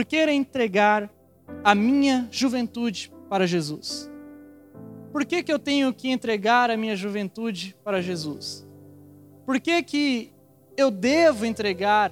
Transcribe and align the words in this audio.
por 0.00 0.04
que 0.06 0.16
entregar 0.30 1.10
a 1.62 1.74
minha 1.74 2.26
juventude 2.30 3.12
para 3.28 3.46
Jesus? 3.46 4.10
Por 5.12 5.26
que, 5.26 5.42
que 5.42 5.52
eu 5.52 5.58
tenho 5.58 5.92
que 5.92 6.08
entregar 6.08 6.70
a 6.70 6.76
minha 6.78 6.96
juventude 6.96 7.76
para 7.84 8.00
Jesus? 8.00 8.66
Por 9.44 9.60
que, 9.60 9.82
que 9.82 10.32
eu 10.74 10.90
devo 10.90 11.44
entregar 11.44 12.10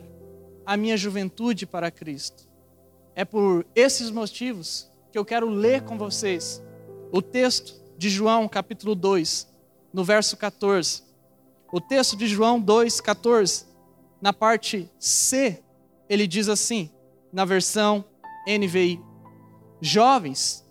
a 0.67 0.77
minha 0.77 0.99
juventude 0.99 1.65
para 1.65 1.91
Cristo? 1.91 2.47
É 3.15 3.25
por 3.25 3.65
esses 3.75 4.11
motivos 4.11 4.93
que 5.11 5.19
eu 5.19 5.25
quero 5.25 5.49
ler 5.49 5.81
com 5.81 5.97
vocês 5.97 6.63
o 7.11 7.23
texto 7.23 7.81
de 7.97 8.11
João, 8.11 8.47
capítulo 8.47 8.95
2, 8.95 9.49
no 9.95 10.05
verso 10.05 10.37
14. 10.37 11.05
O 11.73 11.81
texto 11.81 12.19
de 12.19 12.27
João 12.27 12.61
2, 12.61 13.01
14, 13.01 13.65
na 14.21 14.35
parte 14.35 14.91
C, 14.99 15.63
ele 16.07 16.27
diz 16.27 16.51
assim, 16.51 16.91
na 17.33 17.45
versão 17.45 18.05
NVI: 18.47 19.01
Jovens, 19.81 20.67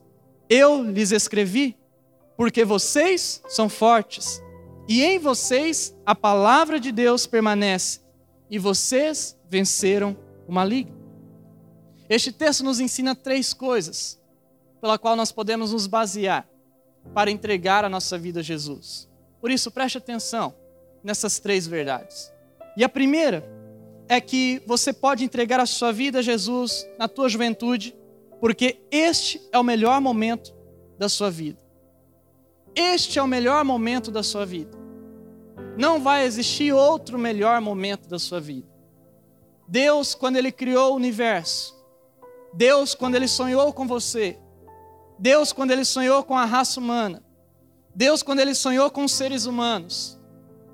eu 0.49 0.83
lhes 0.83 1.11
escrevi 1.11 1.77
porque 2.35 2.63
vocês 2.63 3.41
são 3.47 3.67
fortes, 3.67 4.41
e 4.87 5.03
em 5.03 5.17
vocês 5.17 5.95
a 6.05 6.13
palavra 6.13 6.79
de 6.79 6.91
Deus 6.91 7.25
permanece, 7.25 8.01
e 8.49 8.59
vocês 8.59 9.37
venceram 9.49 10.15
o 10.47 10.51
maligno. 10.51 10.95
Este 12.09 12.31
texto 12.31 12.63
nos 12.63 12.79
ensina 12.79 13.15
três 13.15 13.53
coisas 13.53 14.19
pela 14.79 14.97
qual 14.97 15.15
nós 15.15 15.31
podemos 15.31 15.73
nos 15.73 15.87
basear 15.87 16.47
para 17.13 17.31
entregar 17.31 17.83
a 17.83 17.89
nossa 17.89 18.17
vida 18.17 18.39
a 18.39 18.43
Jesus. 18.43 19.09
Por 19.41 19.51
isso, 19.51 19.71
preste 19.71 19.97
atenção 19.97 20.53
nessas 21.03 21.39
três 21.39 21.67
verdades. 21.67 22.31
E 22.75 22.83
a 22.83 22.89
primeira 22.89 23.56
é 24.09 24.21
que 24.21 24.61
você 24.65 24.93
pode 24.93 25.23
entregar 25.23 25.59
a 25.59 25.65
sua 25.65 25.91
vida 25.91 26.19
a 26.19 26.21
Jesus 26.21 26.87
na 26.97 27.07
tua 27.07 27.29
juventude, 27.29 27.95
porque 28.39 28.79
este 28.91 29.41
é 29.51 29.57
o 29.57 29.63
melhor 29.63 29.99
momento 29.99 30.53
da 30.97 31.09
sua 31.09 31.29
vida. 31.29 31.59
Este 32.75 33.19
é 33.19 33.23
o 33.23 33.27
melhor 33.27 33.65
momento 33.65 34.11
da 34.11 34.21
sua 34.21 34.45
vida. 34.45 34.77
Não 35.77 36.01
vai 36.01 36.25
existir 36.25 36.73
outro 36.73 37.17
melhor 37.17 37.59
momento 37.59 38.07
da 38.07 38.19
sua 38.19 38.39
vida. 38.39 38.67
Deus, 39.67 40.15
quando 40.15 40.37
Ele 40.37 40.51
criou 40.51 40.93
o 40.93 40.95
universo, 40.95 41.75
Deus, 42.53 42.95
quando 42.95 43.15
Ele 43.15 43.27
sonhou 43.27 43.73
com 43.73 43.85
você, 43.87 44.37
Deus, 45.19 45.51
quando 45.51 45.71
Ele 45.71 45.83
sonhou 45.83 46.23
com 46.23 46.37
a 46.37 46.45
raça 46.45 46.79
humana, 46.79 47.23
Deus, 47.93 48.23
quando 48.23 48.39
Ele 48.39 48.55
sonhou 48.55 48.89
com 48.89 49.03
os 49.03 49.11
seres 49.11 49.45
humanos, 49.45 50.16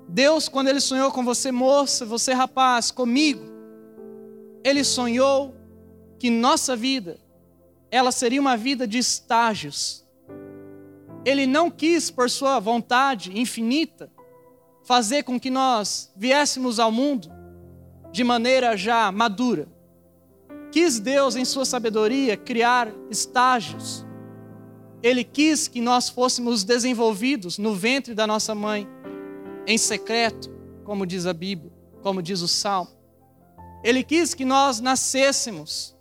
Deus, 0.08 0.48
quando 0.48 0.68
Ele 0.68 0.80
sonhou 0.80 1.10
com 1.10 1.24
você, 1.24 1.50
moça, 1.50 2.04
você, 2.04 2.32
rapaz, 2.32 2.90
comigo, 2.90 3.44
Ele 4.62 4.84
sonhou 4.84 5.54
que 6.18 6.30
nossa 6.30 6.76
vida, 6.76 7.18
ela 7.90 8.12
seria 8.12 8.40
uma 8.40 8.56
vida 8.56 8.86
de 8.86 8.98
estágios. 8.98 10.04
Ele 11.24 11.46
não 11.46 11.70
quis, 11.70 12.10
por 12.10 12.28
sua 12.28 12.58
vontade 12.60 13.38
infinita, 13.38 14.10
fazer 14.84 15.22
com 15.22 15.40
que 15.40 15.50
nós 15.50 16.12
viéssemos 16.14 16.78
ao 16.78 16.92
mundo 16.92 17.28
de 18.12 18.22
maneira 18.22 18.76
já 18.76 19.10
madura. 19.10 19.66
Quis 20.70 21.00
Deus, 21.00 21.36
em 21.36 21.44
sua 21.44 21.64
sabedoria, 21.64 22.36
criar 22.36 22.92
estágios. 23.10 24.04
Ele 25.02 25.24
quis 25.24 25.68
que 25.68 25.80
nós 25.80 26.08
fôssemos 26.08 26.64
desenvolvidos 26.64 27.58
no 27.58 27.74
ventre 27.74 28.14
da 28.14 28.26
nossa 28.26 28.54
mãe, 28.54 28.88
em 29.66 29.78
secreto, 29.78 30.50
como 30.84 31.06
diz 31.06 31.26
a 31.26 31.32
Bíblia, 31.32 31.72
como 32.02 32.22
diz 32.22 32.40
o 32.40 32.48
Salmo. 32.48 32.90
Ele 33.82 34.02
quis 34.02 34.34
que 34.34 34.44
nós 34.44 34.80
nascêssemos 34.80 35.94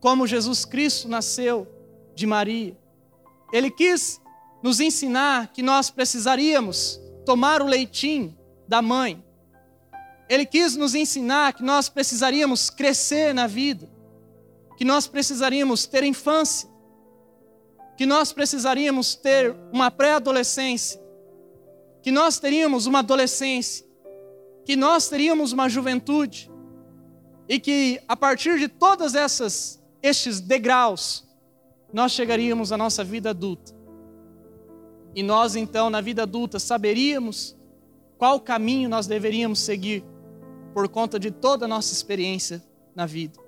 como 0.00 0.26
Jesus 0.26 0.64
Cristo 0.64 1.08
nasceu 1.08 1.66
de 2.14 2.26
Maria. 2.26 2.76
Ele 3.52 3.70
quis 3.70 4.20
nos 4.62 4.80
ensinar 4.80 5.52
que 5.52 5.62
nós 5.62 5.90
precisaríamos 5.90 7.00
tomar 7.26 7.60
o 7.60 7.66
leitinho 7.66 8.36
da 8.68 8.80
mãe. 8.80 9.22
Ele 10.28 10.46
quis 10.46 10.76
nos 10.76 10.94
ensinar 10.94 11.52
que 11.52 11.62
nós 11.62 11.88
precisaríamos 11.88 12.70
crescer 12.70 13.34
na 13.34 13.46
vida, 13.46 13.90
que 14.76 14.84
nós 14.84 15.06
precisaríamos 15.06 15.84
ter 15.86 16.04
infância, 16.04 16.68
que 17.96 18.06
nós 18.06 18.32
precisaríamos 18.32 19.14
ter 19.14 19.54
uma 19.72 19.90
pré-adolescência, 19.90 21.01
que 22.02 22.10
nós 22.10 22.38
teríamos 22.38 22.86
uma 22.86 22.98
adolescência, 22.98 23.86
que 24.64 24.76
nós 24.76 25.08
teríamos 25.08 25.52
uma 25.52 25.68
juventude, 25.68 26.50
e 27.48 27.58
que 27.58 28.00
a 28.08 28.16
partir 28.16 28.58
de 28.58 28.68
todas 28.68 29.14
essas 29.14 29.82
estes 30.02 30.40
degraus, 30.40 31.24
nós 31.92 32.12
chegaríamos 32.12 32.72
à 32.72 32.76
nossa 32.76 33.04
vida 33.04 33.30
adulta. 33.30 33.72
E 35.14 35.22
nós, 35.22 35.54
então, 35.54 35.90
na 35.90 36.00
vida 36.00 36.22
adulta, 36.22 36.58
saberíamos 36.58 37.56
qual 38.18 38.40
caminho 38.40 38.88
nós 38.88 39.06
deveríamos 39.06 39.60
seguir 39.60 40.04
por 40.72 40.88
conta 40.88 41.18
de 41.18 41.30
toda 41.30 41.66
a 41.66 41.68
nossa 41.68 41.92
experiência 41.92 42.62
na 42.94 43.06
vida. 43.06 43.38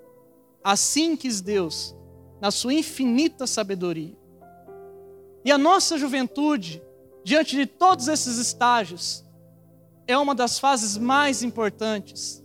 Assim 0.62 1.16
quis 1.16 1.41
Deus, 1.41 1.97
na 2.41 2.50
sua 2.50 2.75
infinita 2.75 3.47
sabedoria. 3.47 4.16
E 5.44 5.50
a 5.50 5.59
nossa 5.59 5.98
juventude, 5.98 6.82
diante 7.25 7.57
de 7.57 7.67
todos 7.67 8.07
esses 8.07 8.39
estágios, 8.39 9.25
é 10.07 10.17
uma 10.17 10.35
das 10.35 10.59
fases 10.59 10.99
mais 10.99 11.43
importantes 11.43 12.45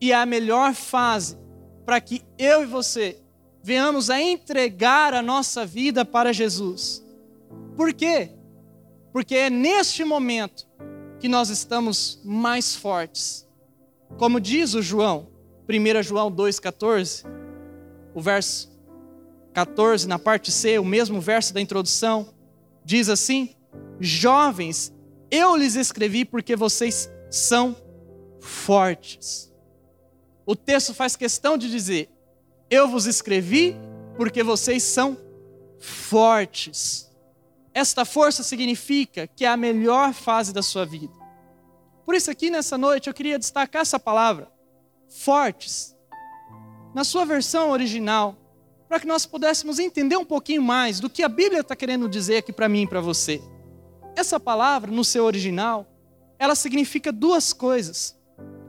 e 0.00 0.10
é 0.10 0.16
a 0.16 0.26
melhor 0.26 0.74
fase 0.74 1.36
para 1.84 2.00
que 2.00 2.24
eu 2.38 2.62
e 2.62 2.66
você 2.66 3.20
venhamos 3.62 4.08
a 4.10 4.20
entregar 4.20 5.12
a 5.12 5.20
nossa 5.20 5.66
vida 5.66 6.04
para 6.04 6.32
Jesus. 6.32 7.04
Por 7.76 7.92
quê? 7.92 8.32
porque 9.12 9.34
é 9.34 9.50
neste 9.50 10.04
momento 10.04 10.66
que 11.18 11.28
nós 11.28 11.50
estamos 11.50 12.20
mais 12.24 12.76
fortes. 12.76 13.44
Como 14.16 14.40
diz 14.40 14.74
o 14.74 14.82
João, 14.82 15.28
1 15.68 16.02
João 16.02 16.30
2,14, 16.30 17.26
o 18.14 18.20
verso 18.20 18.70
14, 19.52 20.06
na 20.06 20.18
parte 20.18 20.52
C, 20.52 20.78
o 20.78 20.84
mesmo 20.84 21.20
verso 21.20 21.52
da 21.52 21.60
introdução, 21.60 22.32
diz 22.84 23.08
assim: 23.08 23.56
Jovens, 24.00 24.92
eu 25.30 25.56
lhes 25.56 25.74
escrevi 25.74 26.24
porque 26.24 26.56
vocês 26.56 27.10
são 27.30 27.76
fortes. 28.40 29.52
O 30.46 30.56
texto 30.56 30.94
faz 30.94 31.16
questão 31.16 31.58
de 31.58 31.70
dizer: 31.70 32.10
Eu 32.70 32.88
vos 32.88 33.06
escrevi 33.06 33.76
porque 34.16 34.42
vocês 34.42 34.82
são 34.82 35.18
fortes. 35.78 37.10
Esta 37.74 38.04
força 38.04 38.42
significa 38.42 39.26
que 39.26 39.44
é 39.44 39.48
a 39.48 39.56
melhor 39.56 40.12
fase 40.12 40.52
da 40.52 40.62
sua 40.62 40.84
vida. 40.84 41.12
Por 42.04 42.14
isso, 42.14 42.30
aqui 42.30 42.50
nessa 42.50 42.78
noite, 42.78 43.08
eu 43.08 43.14
queria 43.14 43.38
destacar 43.38 43.82
essa 43.82 44.00
palavra, 44.00 44.50
fortes, 45.08 45.94
na 46.94 47.04
sua 47.04 47.24
versão 47.24 47.70
original, 47.70 48.34
para 48.88 48.98
que 48.98 49.06
nós 49.06 49.26
pudéssemos 49.26 49.78
entender 49.78 50.16
um 50.16 50.24
pouquinho 50.24 50.62
mais 50.62 50.98
do 50.98 51.10
que 51.10 51.22
a 51.22 51.28
Bíblia 51.28 51.60
está 51.60 51.76
querendo 51.76 52.08
dizer 52.08 52.38
aqui 52.38 52.52
para 52.52 52.68
mim 52.68 52.82
e 52.82 52.86
para 52.86 53.00
você. 53.00 53.42
Essa 54.18 54.40
palavra, 54.40 54.90
no 54.90 55.04
seu 55.04 55.24
original, 55.24 55.86
ela 56.38 56.54
significa 56.54 57.12
duas 57.12 57.52
coisas. 57.52 58.18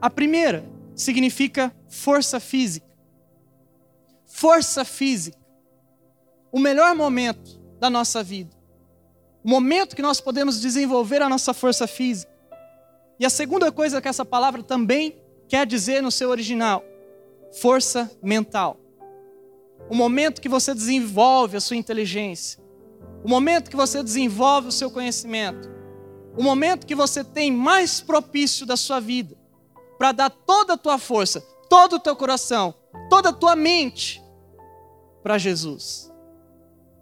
A 0.00 0.08
primeira 0.08 0.64
significa 0.94 1.74
força 1.88 2.38
física. 2.38 2.86
Força 4.26 4.84
física. 4.84 5.38
O 6.52 6.58
melhor 6.58 6.94
momento 6.94 7.60
da 7.78 7.90
nossa 7.90 8.22
vida 8.22 8.60
o 9.42 9.48
momento 9.48 9.96
que 9.96 10.02
nós 10.02 10.20
podemos 10.20 10.60
desenvolver 10.60 11.22
a 11.22 11.28
nossa 11.28 11.54
força 11.54 11.86
física. 11.86 12.30
E 13.18 13.24
a 13.24 13.30
segunda 13.30 13.72
coisa 13.72 14.00
que 14.00 14.08
essa 14.08 14.24
palavra 14.24 14.62
também 14.62 15.16
quer 15.48 15.66
dizer 15.66 16.02
no 16.02 16.10
seu 16.10 16.30
original, 16.30 16.84
força 17.60 18.10
mental. 18.22 18.78
O 19.88 19.94
momento 19.94 20.40
que 20.40 20.48
você 20.48 20.74
desenvolve 20.74 21.56
a 21.56 21.60
sua 21.60 21.76
inteligência, 21.76 22.59
o 23.22 23.28
momento 23.28 23.70
que 23.70 23.76
você 23.76 24.02
desenvolve 24.02 24.68
o 24.68 24.72
seu 24.72 24.90
conhecimento, 24.90 25.68
o 26.36 26.42
momento 26.42 26.86
que 26.86 26.94
você 26.94 27.22
tem 27.22 27.50
mais 27.50 28.00
propício 28.00 28.64
da 28.64 28.76
sua 28.76 29.00
vida 29.00 29.36
para 29.98 30.12
dar 30.12 30.30
toda 30.30 30.74
a 30.74 30.78
tua 30.78 30.98
força, 30.98 31.40
todo 31.68 31.96
o 31.96 32.00
teu 32.00 32.16
coração, 32.16 32.74
toda 33.08 33.28
a 33.28 33.32
tua 33.32 33.54
mente 33.54 34.22
para 35.22 35.36
Jesus. 35.36 36.10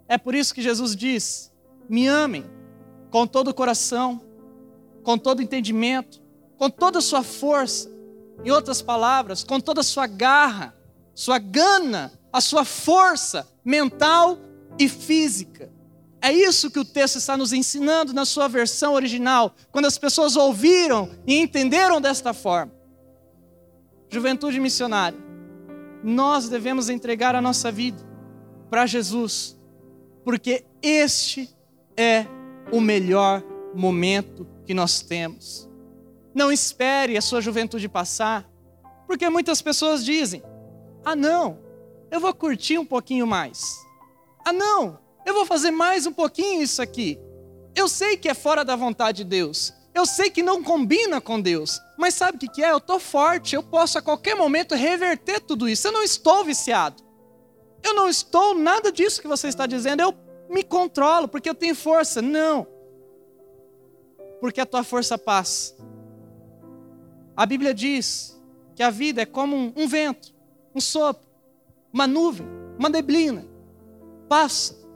É 0.08 0.18
por 0.18 0.34
isso 0.34 0.54
que 0.54 0.62
Jesus 0.62 0.96
diz 0.96 1.52
me 1.88 2.06
amem 2.06 2.44
com 3.10 3.26
todo 3.26 3.48
o 3.48 3.54
coração, 3.54 4.20
com 5.02 5.16
todo 5.16 5.38
o 5.38 5.42
entendimento, 5.42 6.20
com 6.58 6.68
toda 6.68 6.98
a 6.98 7.02
sua 7.02 7.22
força. 7.22 7.90
Em 8.44 8.50
outras 8.50 8.82
palavras, 8.82 9.42
com 9.42 9.58
toda 9.58 9.80
a 9.80 9.84
sua 9.84 10.06
garra, 10.06 10.76
sua 11.14 11.38
gana, 11.38 12.12
a 12.32 12.40
sua 12.40 12.64
força 12.64 13.48
mental 13.64 14.38
e 14.78 14.88
física. 14.88 15.72
É 16.20 16.32
isso 16.32 16.70
que 16.70 16.80
o 16.80 16.84
texto 16.84 17.16
está 17.16 17.36
nos 17.36 17.52
ensinando 17.52 18.12
na 18.12 18.24
sua 18.24 18.48
versão 18.48 18.94
original, 18.94 19.54
quando 19.70 19.86
as 19.86 19.96
pessoas 19.96 20.36
ouviram 20.36 21.10
e 21.26 21.38
entenderam 21.38 22.00
desta 22.00 22.32
forma. 22.32 22.72
Juventude 24.10 24.58
missionária, 24.58 25.18
nós 26.02 26.48
devemos 26.48 26.88
entregar 26.88 27.34
a 27.34 27.40
nossa 27.40 27.70
vida 27.70 28.02
para 28.68 28.86
Jesus, 28.86 29.56
porque 30.24 30.64
este 30.82 31.48
é 31.96 32.26
o 32.72 32.80
melhor 32.80 33.42
momento 33.74 34.46
que 34.64 34.74
nós 34.74 35.00
temos. 35.00 35.68
Não 36.34 36.50
espere 36.50 37.16
a 37.16 37.22
sua 37.22 37.40
juventude 37.40 37.88
passar, 37.88 38.48
porque 39.06 39.28
muitas 39.28 39.62
pessoas 39.62 40.04
dizem: 40.04 40.42
ah, 41.04 41.16
não, 41.16 41.58
eu 42.10 42.20
vou 42.20 42.34
curtir 42.34 42.78
um 42.78 42.84
pouquinho 42.84 43.26
mais. 43.26 43.62
Ah, 44.44 44.52
não, 44.52 44.98
eu 45.28 45.34
vou 45.34 45.44
fazer 45.44 45.70
mais 45.70 46.06
um 46.06 46.12
pouquinho 46.12 46.62
isso 46.62 46.80
aqui. 46.80 47.18
Eu 47.74 47.86
sei 47.88 48.16
que 48.16 48.28
é 48.28 48.34
fora 48.34 48.64
da 48.64 48.74
vontade 48.74 49.18
de 49.18 49.24
Deus, 49.24 49.74
eu 49.94 50.06
sei 50.06 50.30
que 50.30 50.42
não 50.42 50.62
combina 50.62 51.20
com 51.20 51.40
Deus, 51.40 51.80
mas 51.98 52.14
sabe 52.14 52.36
o 52.36 52.50
que 52.50 52.62
é? 52.62 52.70
Eu 52.70 52.78
estou 52.78 52.98
forte, 52.98 53.54
eu 53.54 53.62
posso 53.62 53.98
a 53.98 54.02
qualquer 54.02 54.34
momento 54.34 54.74
reverter 54.74 55.40
tudo 55.40 55.68
isso. 55.68 55.86
Eu 55.86 55.92
não 55.92 56.02
estou 56.02 56.44
viciado. 56.44 57.02
Eu 57.82 57.94
não 57.94 58.08
estou 58.08 58.54
nada 58.54 58.90
disso 58.90 59.20
que 59.20 59.28
você 59.28 59.48
está 59.48 59.66
dizendo. 59.66 60.00
Eu 60.00 60.14
me 60.48 60.62
controlo 60.62 61.28
porque 61.28 61.48
eu 61.48 61.54
tenho 61.54 61.74
força. 61.74 62.22
Não. 62.22 62.66
Porque 64.40 64.60
a 64.60 64.66
tua 64.66 64.82
força 64.82 65.18
passa. 65.18 65.76
A 67.36 67.44
Bíblia 67.44 67.74
diz 67.74 68.40
que 68.74 68.82
a 68.82 68.90
vida 68.90 69.22
é 69.22 69.26
como 69.26 69.56
um, 69.56 69.72
um 69.76 69.88
vento, 69.88 70.34
um 70.74 70.80
sopro, 70.80 71.28
uma 71.92 72.06
nuvem, 72.06 72.46
uma 72.78 72.88
neblina. 72.88 73.46
Passa. 74.28 74.87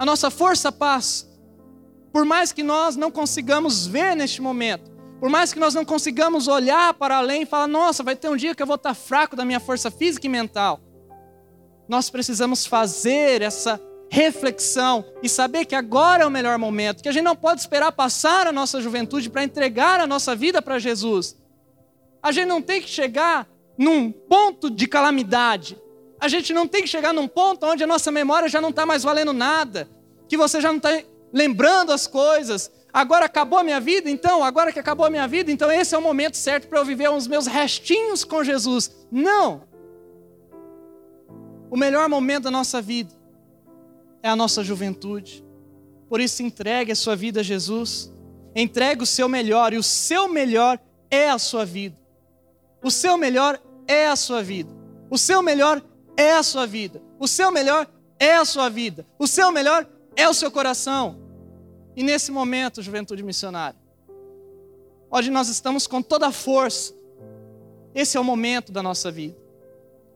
A 0.00 0.06
nossa 0.06 0.30
força 0.30 0.72
passa. 0.72 1.26
Por 2.10 2.24
mais 2.24 2.52
que 2.52 2.62
nós 2.62 2.96
não 2.96 3.10
consigamos 3.10 3.86
ver 3.86 4.16
neste 4.16 4.40
momento, 4.40 4.90
por 5.20 5.28
mais 5.28 5.52
que 5.52 5.60
nós 5.60 5.74
não 5.74 5.84
consigamos 5.84 6.48
olhar 6.48 6.94
para 6.94 7.18
além 7.18 7.42
e 7.42 7.46
falar, 7.46 7.66
nossa, 7.66 8.02
vai 8.02 8.16
ter 8.16 8.30
um 8.30 8.36
dia 8.36 8.54
que 8.54 8.62
eu 8.62 8.66
vou 8.66 8.76
estar 8.76 8.94
fraco 8.94 9.36
da 9.36 9.44
minha 9.44 9.60
força 9.60 9.90
física 9.90 10.26
e 10.26 10.30
mental. 10.30 10.80
Nós 11.86 12.08
precisamos 12.08 12.64
fazer 12.64 13.42
essa 13.42 13.78
reflexão 14.10 15.04
e 15.22 15.28
saber 15.28 15.66
que 15.66 15.74
agora 15.74 16.22
é 16.22 16.26
o 16.26 16.30
melhor 16.30 16.56
momento, 16.56 17.02
que 17.02 17.08
a 17.10 17.12
gente 17.12 17.24
não 17.24 17.36
pode 17.36 17.60
esperar 17.60 17.92
passar 17.92 18.46
a 18.46 18.52
nossa 18.52 18.80
juventude 18.80 19.28
para 19.28 19.44
entregar 19.44 20.00
a 20.00 20.06
nossa 20.06 20.34
vida 20.34 20.62
para 20.62 20.78
Jesus. 20.78 21.36
A 22.22 22.32
gente 22.32 22.46
não 22.46 22.62
tem 22.62 22.80
que 22.80 22.88
chegar 22.88 23.46
num 23.76 24.10
ponto 24.10 24.70
de 24.70 24.86
calamidade. 24.86 25.76
A 26.20 26.28
gente 26.28 26.52
não 26.52 26.68
tem 26.68 26.82
que 26.82 26.88
chegar 26.88 27.14
num 27.14 27.26
ponto 27.26 27.64
onde 27.64 27.82
a 27.82 27.86
nossa 27.86 28.10
memória 28.10 28.48
já 28.48 28.60
não 28.60 28.68
está 28.68 28.84
mais 28.84 29.02
valendo 29.02 29.32
nada, 29.32 29.88
que 30.28 30.36
você 30.36 30.60
já 30.60 30.68
não 30.68 30.76
está 30.76 31.02
lembrando 31.32 31.92
as 31.92 32.06
coisas. 32.06 32.70
Agora 32.92 33.24
acabou 33.24 33.58
a 33.58 33.64
minha 33.64 33.80
vida, 33.80 34.10
então, 34.10 34.44
agora 34.44 34.72
que 34.72 34.78
acabou 34.78 35.06
a 35.06 35.10
minha 35.10 35.26
vida, 35.26 35.50
então 35.50 35.70
esse 35.70 35.94
é 35.94 35.98
o 35.98 36.02
momento 36.02 36.36
certo 36.36 36.68
para 36.68 36.78
eu 36.78 36.84
viver 36.84 37.08
os 37.10 37.26
meus 37.26 37.46
restinhos 37.46 38.24
com 38.24 38.44
Jesus. 38.44 38.90
Não! 39.10 39.62
O 41.70 41.76
melhor 41.76 42.08
momento 42.08 42.44
da 42.44 42.50
nossa 42.50 42.82
vida 42.82 43.12
é 44.22 44.28
a 44.28 44.36
nossa 44.36 44.62
juventude. 44.62 45.44
Por 46.08 46.20
isso, 46.20 46.42
entregue 46.42 46.92
a 46.92 46.96
sua 46.96 47.14
vida 47.14 47.40
a 47.40 47.44
Jesus. 47.44 48.12
Entregue 48.54 49.04
o 49.04 49.06
seu 49.06 49.28
melhor, 49.28 49.72
e 49.72 49.78
o 49.78 49.82
seu 49.82 50.28
melhor 50.28 50.78
é 51.10 51.30
a 51.30 51.38
sua 51.38 51.64
vida. 51.64 51.96
O 52.82 52.90
seu 52.90 53.16
melhor 53.16 53.60
é 53.86 54.08
a 54.08 54.16
sua 54.16 54.42
vida. 54.42 54.70
O 55.08 55.16
seu 55.16 55.40
melhor 55.42 55.80
é 56.20 56.36
a 56.36 56.42
sua 56.42 56.66
vida. 56.66 57.02
O 57.18 57.26
seu 57.26 57.50
melhor 57.50 57.88
é 58.18 58.34
a 58.34 58.44
sua 58.44 58.68
vida. 58.68 59.06
O 59.18 59.26
seu 59.26 59.50
melhor 59.50 59.88
é 60.14 60.28
o 60.28 60.34
seu 60.34 60.50
coração. 60.50 61.18
E 61.96 62.02
nesse 62.02 62.30
momento, 62.30 62.82
juventude 62.82 63.22
missionária, 63.22 63.78
onde 65.10 65.30
nós 65.30 65.48
estamos 65.48 65.86
com 65.86 66.00
toda 66.00 66.28
a 66.28 66.32
força, 66.32 66.94
esse 67.94 68.16
é 68.16 68.20
o 68.20 68.24
momento 68.24 68.70
da 68.70 68.82
nossa 68.82 69.10
vida. 69.10 69.36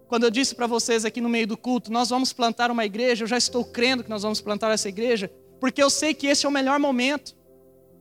Quando 0.06 0.24
eu 0.24 0.30
disse 0.30 0.54
para 0.54 0.66
vocês 0.66 1.04
aqui 1.04 1.20
no 1.20 1.28
meio 1.28 1.46
do 1.46 1.56
culto, 1.56 1.90
nós 1.90 2.10
vamos 2.10 2.32
plantar 2.32 2.70
uma 2.70 2.84
igreja, 2.84 3.24
eu 3.24 3.28
já 3.28 3.38
estou 3.38 3.64
crendo 3.64 4.04
que 4.04 4.10
nós 4.10 4.22
vamos 4.22 4.40
plantar 4.40 4.70
essa 4.70 4.88
igreja, 4.88 5.30
porque 5.58 5.82
eu 5.82 5.90
sei 5.90 6.14
que 6.14 6.26
esse 6.26 6.46
é 6.46 6.48
o 6.48 6.52
melhor 6.52 6.78
momento. 6.78 7.34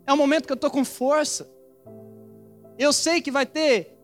É 0.06 0.14
o 0.14 0.18
momento 0.18 0.46
que 0.46 0.52
eu 0.52 0.56
estou 0.56 0.70
com 0.70 0.84
força. 0.84 1.50
Eu 2.78 2.92
sei 2.92 3.22
que 3.22 3.32
vai 3.32 3.46
ter 3.46 3.98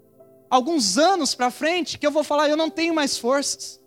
alguns 0.50 0.98
anos 0.98 1.36
para 1.36 1.52
frente 1.52 1.98
que 1.98 2.08
eu 2.08 2.12
vou 2.12 2.24
falar, 2.24 2.50
eu 2.50 2.58
não 2.58 2.70
tenho 2.70 2.94
mais 2.94 3.18
forças. 3.18 3.79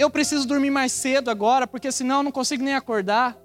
Eu 0.00 0.08
preciso 0.08 0.48
dormir 0.48 0.70
mais 0.70 0.92
cedo 0.92 1.30
agora, 1.30 1.66
porque 1.66 1.92
senão 1.92 2.20
eu 2.20 2.22
não 2.22 2.32
consigo 2.32 2.64
nem 2.64 2.74
acordar. 2.74 3.36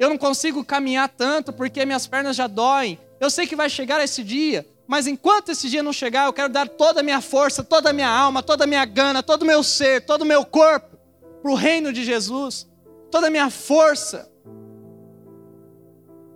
Eu 0.00 0.08
não 0.08 0.18
consigo 0.18 0.64
caminhar 0.64 1.08
tanto 1.08 1.52
porque 1.52 1.86
minhas 1.86 2.08
pernas 2.08 2.34
já 2.34 2.48
doem. 2.48 2.98
Eu 3.20 3.30
sei 3.30 3.46
que 3.46 3.54
vai 3.54 3.70
chegar 3.70 4.02
esse 4.02 4.24
dia, 4.24 4.66
mas 4.84 5.06
enquanto 5.06 5.50
esse 5.50 5.70
dia 5.70 5.80
não 5.80 5.92
chegar, 5.92 6.26
eu 6.26 6.32
quero 6.32 6.52
dar 6.52 6.68
toda 6.68 6.98
a 6.98 7.02
minha 7.04 7.20
força, 7.20 7.62
toda 7.62 7.90
a 7.90 7.92
minha 7.92 8.08
alma, 8.08 8.42
toda 8.42 8.64
a 8.64 8.66
minha 8.66 8.84
gana, 8.84 9.22
todo 9.22 9.42
o 9.42 9.46
meu 9.46 9.62
ser, 9.62 10.04
todo 10.04 10.22
o 10.22 10.24
meu 10.24 10.44
corpo 10.44 10.98
para 11.40 11.52
o 11.52 11.54
reino 11.54 11.92
de 11.92 12.02
Jesus, 12.02 12.68
toda 13.08 13.28
a 13.28 13.30
minha 13.30 13.48
força. 13.48 14.28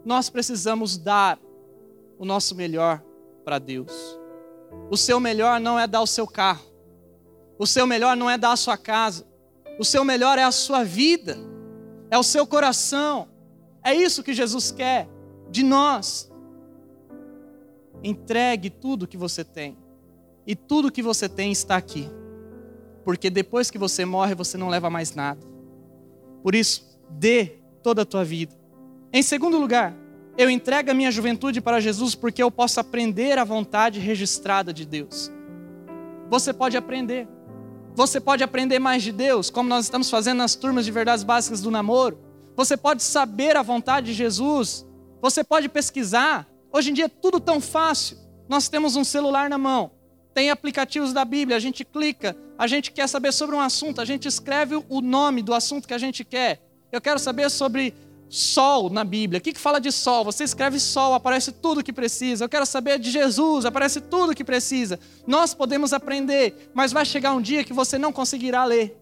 Nós 0.05 0.31
precisamos 0.31 0.97
dar 0.97 1.41
o 2.17 2.25
nosso 2.25 2.55
melhor 2.55 3.03
para 3.45 3.59
Deus. 3.59 4.17
O 4.89 4.97
seu 4.97 5.19
melhor 5.19 5.59
não 5.59 5.77
é 5.77 5.89
dar 5.89 6.03
o 6.03 6.07
seu 6.07 6.25
carro. 6.25 6.74
O 7.59 7.67
seu 7.67 7.87
melhor 7.87 8.17
não 8.17 8.29
é 8.29 8.37
dar 8.37 8.53
a 8.53 8.57
sua 8.57 8.77
casa. 8.77 9.27
O 9.79 9.85
seu 9.85 10.05
melhor 10.05 10.39
é 10.39 10.45
a 10.45 10.53
sua 10.53 10.85
vida. 10.85 11.37
É 12.11 12.19
o 12.19 12.23
seu 12.23 12.47
coração. 12.47 13.29
É 13.83 13.95
isso 13.95 14.23
que 14.23 14.33
Jesus 14.33 14.71
quer 14.71 15.09
de 15.51 15.63
nós. 15.63 16.31
Entregue 18.03 18.71
tudo 18.71 19.07
que 19.07 19.17
você 19.17 19.45
tem. 19.45 19.77
E 20.47 20.55
tudo 20.55 20.91
que 20.91 21.03
você 21.03 21.29
tem 21.29 21.53
está 21.53 21.77
aqui. 21.77 22.09
Porque 23.05 23.31
depois 23.31 23.71
que 23.71 23.79
você 23.79 24.05
morre, 24.05 24.35
você 24.35 24.57
não 24.57 24.69
leva 24.69 24.91
mais 24.91 25.15
nada. 25.15 25.41
Por 26.43 26.55
isso, 26.55 26.99
dê 27.11 27.59
toda 27.83 28.03
a 28.03 28.07
tua 28.07 28.25
vida. 28.25 28.55
Em 29.13 29.23
segundo 29.23 29.59
lugar, 29.59 29.95
eu 30.37 30.51
entrego 30.51 30.91
a 30.91 30.95
minha 30.95 31.11
juventude 31.11 31.61
para 31.61 31.81
Jesus 31.81 32.15
porque 32.15 32.43
eu 32.43 32.51
posso 32.51 32.81
aprender 32.81 33.39
a 33.39 33.45
vontade 33.45 34.01
registrada 34.01 34.73
de 34.73 34.85
Deus. 34.85 35.31
Você 36.29 36.53
pode 36.53 36.77
aprender. 36.77 37.29
Você 37.95 38.21
pode 38.21 38.43
aprender 38.43 38.81
mais 38.81 39.05
de 39.05 39.13
Deus, 39.13 39.51
como 39.51 39.69
nós 39.69 39.85
estamos 39.85 40.11
fazendo 40.11 40.39
nas 40.39 40.57
turmas 40.57 40.85
de 40.85 40.91
verdades 40.91 41.23
básicas 41.23 41.61
do 41.61 41.71
namoro. 41.71 42.19
Você 42.57 42.77
pode 42.77 43.03
saber 43.03 43.57
a 43.57 43.63
vontade 43.63 44.07
de 44.07 44.15
Jesus. 44.15 44.85
Você 45.23 45.45
pode 45.45 45.69
pesquisar. 45.69 46.49
Hoje 46.73 46.91
em 46.91 46.93
dia 46.93 47.05
é 47.05 47.09
tudo 47.09 47.39
tão 47.39 47.61
fácil. 47.61 48.19
Nós 48.49 48.69
temos 48.69 48.97
um 48.97 49.05
celular 49.05 49.49
na 49.49 49.57
mão, 49.57 49.93
tem 50.35 50.51
aplicativos 50.51 51.13
da 51.13 51.25
Bíblia, 51.25 51.57
a 51.57 51.61
gente 51.61 51.85
clica, 51.85 52.37
a 52.59 52.67
gente 52.67 52.93
quer 52.93 53.09
saber 53.09 53.33
sobre 53.33 53.57
um 53.57 53.61
assunto, 53.61 54.01
a 54.01 54.05
gente 54.05 54.29
escreve 54.29 54.75
o 54.89 55.01
nome 55.01 55.41
do 55.41 55.55
assunto 55.55 55.89
que 55.89 55.95
a 55.95 55.99
gente 55.99 56.25
quer. 56.25 56.61
Eu 56.93 57.01
quero 57.01 57.19
saber 57.19 57.49
sobre 57.51 57.95
sol 58.29 58.91
na 58.91 59.05
Bíblia. 59.05 59.39
O 59.39 59.41
que, 59.41 59.53
que 59.53 59.61
fala 59.61 59.81
de 59.81 59.93
sol? 59.93 60.25
Você 60.25 60.45
escreve 60.45 60.81
sol, 60.81 61.15
aparece 61.15 61.53
tudo 61.53 61.81
o 61.81 61.85
que 61.85 61.93
precisa. 61.93 62.45
Eu 62.45 62.49
quero 62.49 62.67
saber 62.67 62.99
de 62.99 63.11
Jesus, 63.11 63.65
aparece 63.65 64.01
tudo 64.01 64.33
o 64.33 64.35
que 64.35 64.45
precisa. 64.45 64.99
Nós 65.27 65.55
podemos 65.55 65.93
aprender, 65.93 66.71
mas 66.75 66.93
vai 66.93 67.05
chegar 67.05 67.33
um 67.33 67.41
dia 67.41 67.65
que 67.65 67.73
você 67.73 67.99
não 67.99 68.13
conseguirá 68.13 68.65
ler. 68.65 68.97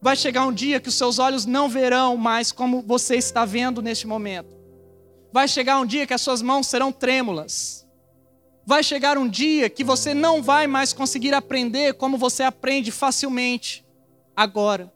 Vai 0.00 0.14
chegar 0.14 0.46
um 0.46 0.52
dia 0.52 0.78
que 0.78 0.88
os 0.88 0.94
seus 0.94 1.18
olhos 1.18 1.44
não 1.44 1.68
verão 1.68 2.16
mais 2.16 2.52
como 2.52 2.82
você 2.82 3.16
está 3.16 3.44
vendo 3.44 3.82
neste 3.82 4.06
momento. 4.06 4.56
Vai 5.32 5.48
chegar 5.48 5.78
um 5.80 5.86
dia 5.86 6.06
que 6.06 6.14
as 6.14 6.20
suas 6.20 6.40
mãos 6.40 6.66
serão 6.66 6.92
trêmulas. 6.92 7.86
Vai 8.64 8.82
chegar 8.82 9.18
um 9.18 9.28
dia 9.28 9.68
que 9.68 9.82
você 9.82 10.14
não 10.14 10.42
vai 10.42 10.66
mais 10.66 10.92
conseguir 10.92 11.34
aprender 11.34 11.94
como 11.94 12.16
você 12.18 12.42
aprende 12.42 12.92
facilmente 12.92 13.84
agora. 14.36 14.92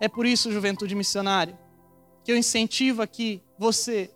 É 0.00 0.08
por 0.08 0.24
isso, 0.24 0.52
juventude 0.52 0.94
missionária, 0.94 1.58
que 2.24 2.32
eu 2.32 2.36
incentivo 2.36 3.02
aqui 3.02 3.42
você, 3.58 4.10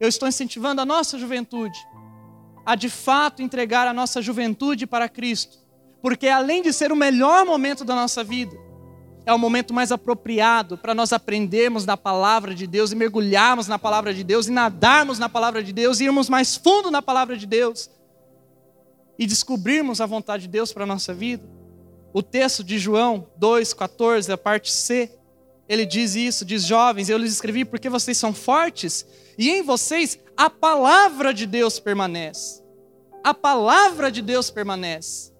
eu 0.00 0.08
estou 0.08 0.28
incentivando 0.28 0.80
a 0.80 0.86
nossa 0.86 1.18
juventude 1.18 1.78
a 2.64 2.74
de 2.74 2.88
fato 2.88 3.42
entregar 3.42 3.86
a 3.88 3.92
nossa 3.92 4.22
juventude 4.22 4.86
para 4.86 5.08
Cristo, 5.08 5.58
porque 6.00 6.28
além 6.28 6.62
de 6.62 6.72
ser 6.72 6.92
o 6.92 6.96
melhor 6.96 7.44
momento 7.44 7.84
da 7.84 7.94
nossa 7.94 8.22
vida, 8.22 8.56
é 9.24 9.32
o 9.32 9.38
momento 9.38 9.72
mais 9.72 9.92
apropriado 9.92 10.76
para 10.76 10.94
nós 10.94 11.12
aprendermos 11.12 11.84
da 11.84 11.96
palavra 11.96 12.54
de 12.54 12.66
Deus 12.66 12.90
e 12.90 12.96
mergulharmos 12.96 13.68
na 13.68 13.78
palavra 13.78 14.12
de 14.12 14.24
Deus 14.24 14.48
e 14.48 14.50
nadarmos 14.50 15.18
na 15.18 15.28
palavra 15.28 15.62
de 15.62 15.72
Deus 15.72 16.00
e 16.00 16.04
irmos 16.04 16.28
mais 16.28 16.56
fundo 16.56 16.90
na 16.90 17.00
palavra 17.00 17.36
de 17.36 17.46
Deus 17.46 17.88
e 19.16 19.26
descobrirmos 19.26 20.00
a 20.00 20.06
vontade 20.06 20.44
de 20.44 20.48
Deus 20.48 20.72
para 20.72 20.82
a 20.82 20.86
nossa 20.86 21.14
vida. 21.14 21.48
O 22.12 22.20
texto 22.20 22.64
de 22.64 22.78
João 22.78 23.28
2,14, 23.40 24.32
a 24.32 24.36
parte 24.36 24.72
C, 24.72 25.16
ele 25.72 25.86
diz 25.86 26.14
isso, 26.14 26.44
diz 26.44 26.66
jovens, 26.66 27.08
eu 27.08 27.16
lhes 27.16 27.32
escrevi 27.32 27.64
porque 27.64 27.88
vocês 27.88 28.18
são 28.18 28.34
fortes 28.34 29.06
e 29.38 29.48
em 29.48 29.62
vocês 29.62 30.18
a 30.36 30.50
palavra 30.50 31.32
de 31.32 31.46
Deus 31.46 31.80
permanece. 31.80 32.62
A 33.24 33.32
palavra 33.32 34.12
de 34.12 34.20
Deus 34.20 34.50
permanece. 34.50 35.32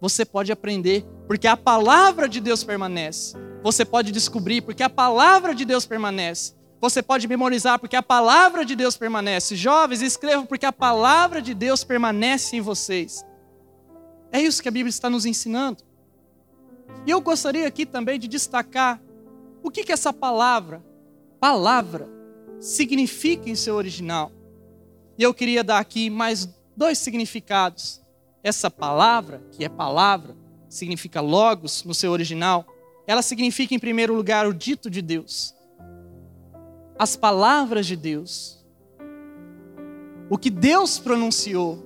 Você 0.00 0.24
pode 0.24 0.50
aprender, 0.50 1.06
porque 1.28 1.46
a 1.46 1.56
palavra 1.56 2.28
de 2.28 2.40
Deus 2.40 2.64
permanece. 2.64 3.36
Você 3.62 3.84
pode 3.84 4.10
descobrir, 4.10 4.62
porque 4.62 4.82
a 4.82 4.90
palavra 4.90 5.54
de 5.54 5.64
Deus 5.64 5.86
permanece. 5.86 6.52
Você 6.80 7.00
pode 7.00 7.28
memorizar, 7.28 7.78
porque 7.78 7.94
a 7.94 8.02
palavra 8.02 8.64
de 8.64 8.74
Deus 8.74 8.96
permanece. 8.96 9.54
Jovens, 9.54 10.02
escrevam, 10.02 10.44
porque 10.44 10.66
a 10.66 10.72
palavra 10.72 11.40
de 11.40 11.54
Deus 11.54 11.84
permanece 11.84 12.56
em 12.56 12.60
vocês. 12.60 13.24
É 14.32 14.40
isso 14.40 14.60
que 14.60 14.68
a 14.68 14.72
Bíblia 14.72 14.90
está 14.90 15.08
nos 15.08 15.24
ensinando. 15.24 15.84
E 17.06 17.12
eu 17.12 17.20
gostaria 17.20 17.68
aqui 17.68 17.86
também 17.86 18.18
de 18.18 18.26
destacar 18.26 19.00
o 19.66 19.70
que, 19.70 19.82
que 19.82 19.90
essa 19.90 20.12
palavra, 20.12 20.80
palavra, 21.40 22.08
significa 22.60 23.50
em 23.50 23.56
seu 23.56 23.74
original. 23.74 24.30
E 25.18 25.24
eu 25.24 25.34
queria 25.34 25.64
dar 25.64 25.80
aqui 25.80 26.08
mais 26.08 26.48
dois 26.76 26.98
significados. 26.98 28.00
Essa 28.44 28.70
palavra, 28.70 29.42
que 29.50 29.64
é 29.64 29.68
palavra, 29.68 30.36
significa 30.68 31.20
logos 31.20 31.82
no 31.82 31.94
seu 31.94 32.12
original, 32.12 32.64
ela 33.08 33.22
significa, 33.22 33.74
em 33.74 33.78
primeiro 33.78 34.14
lugar, 34.14 34.46
o 34.46 34.54
dito 34.54 34.88
de 34.88 35.02
Deus. 35.02 35.52
As 36.96 37.16
palavras 37.16 37.86
de 37.86 37.96
Deus. 37.96 38.64
O 40.30 40.38
que 40.38 40.48
Deus 40.48 40.96
pronunciou. 41.00 41.85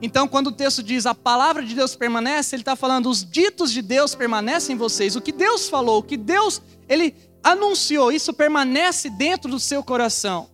Então, 0.00 0.28
quando 0.28 0.48
o 0.48 0.52
texto 0.52 0.82
diz 0.82 1.06
a 1.06 1.14
palavra 1.14 1.64
de 1.64 1.74
Deus 1.74 1.96
permanece, 1.96 2.54
ele 2.54 2.62
está 2.62 2.76
falando 2.76 3.08
os 3.08 3.24
ditos 3.24 3.72
de 3.72 3.80
Deus 3.80 4.14
permanecem 4.14 4.74
em 4.74 4.78
vocês. 4.78 5.16
O 5.16 5.20
que 5.20 5.32
Deus 5.32 5.68
falou, 5.68 6.00
o 6.00 6.02
que 6.02 6.16
Deus 6.16 6.60
ele 6.88 7.14
anunciou, 7.42 8.12
isso 8.12 8.32
permanece 8.34 9.08
dentro 9.08 9.50
do 9.50 9.58
seu 9.58 9.82
coração. 9.82 10.50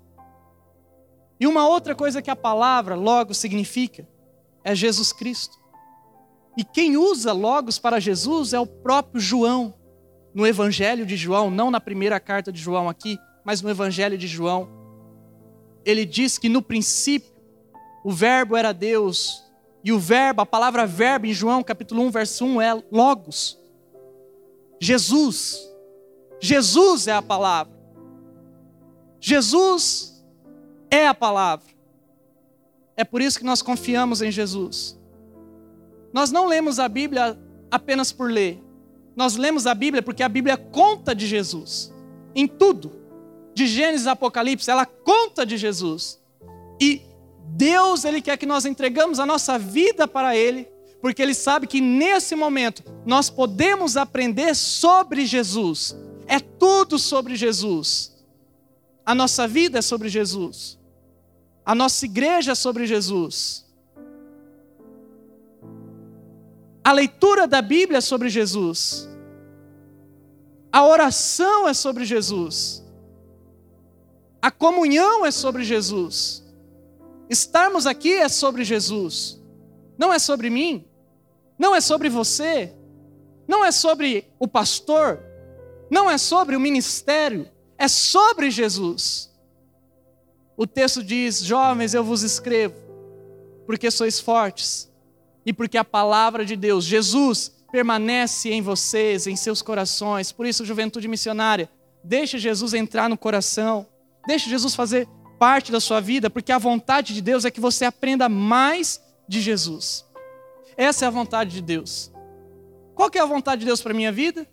E 1.40 1.46
uma 1.46 1.66
outra 1.66 1.94
coisa 1.94 2.22
que 2.22 2.30
a 2.30 2.36
palavra 2.36 2.94
logo 2.94 3.34
significa 3.34 4.06
é 4.62 4.74
Jesus 4.74 5.12
Cristo. 5.12 5.58
E 6.56 6.62
quem 6.62 6.96
usa 6.96 7.32
logos 7.32 7.78
para 7.78 7.98
Jesus 7.98 8.52
é 8.52 8.60
o 8.60 8.66
próprio 8.66 9.20
João, 9.20 9.74
no 10.34 10.46
Evangelho 10.46 11.04
de 11.04 11.16
João, 11.16 11.50
não 11.50 11.70
na 11.70 11.80
primeira 11.80 12.20
carta 12.20 12.52
de 12.52 12.60
João 12.60 12.88
aqui, 12.88 13.18
mas 13.44 13.60
no 13.60 13.70
Evangelho 13.70 14.16
de 14.16 14.26
João. 14.26 14.68
Ele 15.84 16.04
diz 16.04 16.38
que 16.38 16.48
no 16.48 16.62
princípio 16.62 17.31
o 18.04 18.10
verbo 18.10 18.56
era 18.56 18.72
Deus, 18.72 19.42
e 19.84 19.92
o 19.92 19.98
verbo, 19.98 20.42
a 20.42 20.46
palavra 20.46 20.86
verbo 20.86 21.26
em 21.26 21.34
João 21.34 21.62
capítulo 21.62 22.02
1, 22.02 22.10
verso 22.10 22.44
1 22.44 22.60
é 22.60 22.82
logos. 22.90 23.58
Jesus. 24.80 25.60
Jesus 26.40 27.06
é 27.06 27.12
a 27.12 27.22
palavra. 27.22 27.72
Jesus 29.20 30.24
é 30.90 31.06
a 31.06 31.14
palavra. 31.14 31.66
É 32.96 33.04
por 33.04 33.20
isso 33.20 33.38
que 33.38 33.44
nós 33.44 33.62
confiamos 33.62 34.22
em 34.22 34.30
Jesus. 34.30 34.98
Nós 36.12 36.30
não 36.30 36.46
lemos 36.46 36.78
a 36.78 36.88
Bíblia 36.88 37.38
apenas 37.70 38.12
por 38.12 38.30
ler. 38.30 38.62
Nós 39.16 39.36
lemos 39.36 39.66
a 39.66 39.74
Bíblia 39.74 40.02
porque 40.02 40.22
a 40.22 40.28
Bíblia 40.28 40.56
conta 40.56 41.14
de 41.14 41.26
Jesus. 41.26 41.92
Em 42.34 42.46
tudo. 42.46 42.92
De 43.54 43.66
Gênesis 43.66 44.06
a 44.06 44.12
Apocalipse, 44.12 44.70
ela 44.70 44.86
conta 44.86 45.44
de 45.44 45.56
Jesus. 45.56 46.20
E 46.80 47.02
Deus, 47.48 48.04
Ele 48.04 48.20
quer 48.20 48.36
que 48.36 48.46
nós 48.46 48.64
entregamos 48.64 49.18
a 49.18 49.26
nossa 49.26 49.58
vida 49.58 50.08
para 50.08 50.36
Ele, 50.36 50.68
porque 51.00 51.22
Ele 51.22 51.34
sabe 51.34 51.66
que 51.66 51.80
nesse 51.80 52.34
momento 52.34 52.82
nós 53.04 53.28
podemos 53.28 53.96
aprender 53.96 54.54
sobre 54.54 55.26
Jesus. 55.26 55.96
É 56.26 56.40
tudo 56.40 56.98
sobre 56.98 57.36
Jesus. 57.36 58.12
A 59.04 59.14
nossa 59.14 59.46
vida 59.48 59.78
é 59.78 59.82
sobre 59.82 60.08
Jesus. 60.08 60.78
A 61.64 61.74
nossa 61.74 62.04
igreja 62.04 62.52
é 62.52 62.54
sobre 62.54 62.86
Jesus. 62.86 63.64
A 66.84 66.92
leitura 66.92 67.46
da 67.46 67.62
Bíblia 67.62 67.98
é 67.98 68.00
sobre 68.00 68.28
Jesus. 68.28 69.08
A 70.72 70.84
oração 70.86 71.68
é 71.68 71.74
sobre 71.74 72.04
Jesus. 72.04 72.82
A 74.40 74.50
comunhão 74.50 75.24
é 75.24 75.30
sobre 75.30 75.62
Jesus. 75.62 76.41
Estarmos 77.32 77.86
aqui 77.86 78.12
é 78.12 78.28
sobre 78.28 78.62
Jesus, 78.62 79.40
não 79.96 80.12
é 80.12 80.18
sobre 80.18 80.50
mim, 80.50 80.84
não 81.58 81.74
é 81.74 81.80
sobre 81.80 82.10
você, 82.10 82.74
não 83.48 83.64
é 83.64 83.72
sobre 83.72 84.30
o 84.38 84.46
pastor, 84.46 85.18
não 85.90 86.10
é 86.10 86.18
sobre 86.18 86.54
o 86.54 86.60
ministério, 86.60 87.48
é 87.78 87.88
sobre 87.88 88.50
Jesus. 88.50 89.32
O 90.58 90.66
texto 90.66 91.02
diz: 91.02 91.42
Jovens, 91.42 91.94
eu 91.94 92.04
vos 92.04 92.22
escrevo, 92.22 92.74
porque 93.64 93.90
sois 93.90 94.20
fortes 94.20 94.92
e 95.46 95.54
porque 95.54 95.78
a 95.78 95.84
palavra 95.84 96.44
de 96.44 96.54
Deus, 96.54 96.84
Jesus, 96.84 97.50
permanece 97.72 98.50
em 98.50 98.60
vocês, 98.60 99.26
em 99.26 99.36
seus 99.36 99.62
corações. 99.62 100.30
Por 100.30 100.44
isso, 100.44 100.66
juventude 100.66 101.08
missionária, 101.08 101.70
deixe 102.04 102.38
Jesus 102.38 102.74
entrar 102.74 103.08
no 103.08 103.16
coração, 103.16 103.86
deixe 104.26 104.50
Jesus 104.50 104.74
fazer 104.74 105.08
parte 105.42 105.72
da 105.72 105.80
sua 105.80 106.00
vida, 106.00 106.30
porque 106.30 106.52
a 106.52 106.58
vontade 106.58 107.12
de 107.12 107.20
Deus 107.20 107.44
é 107.44 107.50
que 107.50 107.58
você 107.58 107.84
aprenda 107.84 108.28
mais 108.28 109.02
de 109.26 109.40
Jesus. 109.40 110.06
Essa 110.76 111.04
é 111.04 111.08
a 111.08 111.10
vontade 111.10 111.50
de 111.50 111.60
Deus. 111.60 112.12
Qual 112.94 113.10
que 113.10 113.18
é 113.18 113.20
a 113.20 113.26
vontade 113.26 113.58
de 113.58 113.66
Deus 113.66 113.82
para 113.82 113.92
minha 113.92 114.12
vida? 114.12 114.46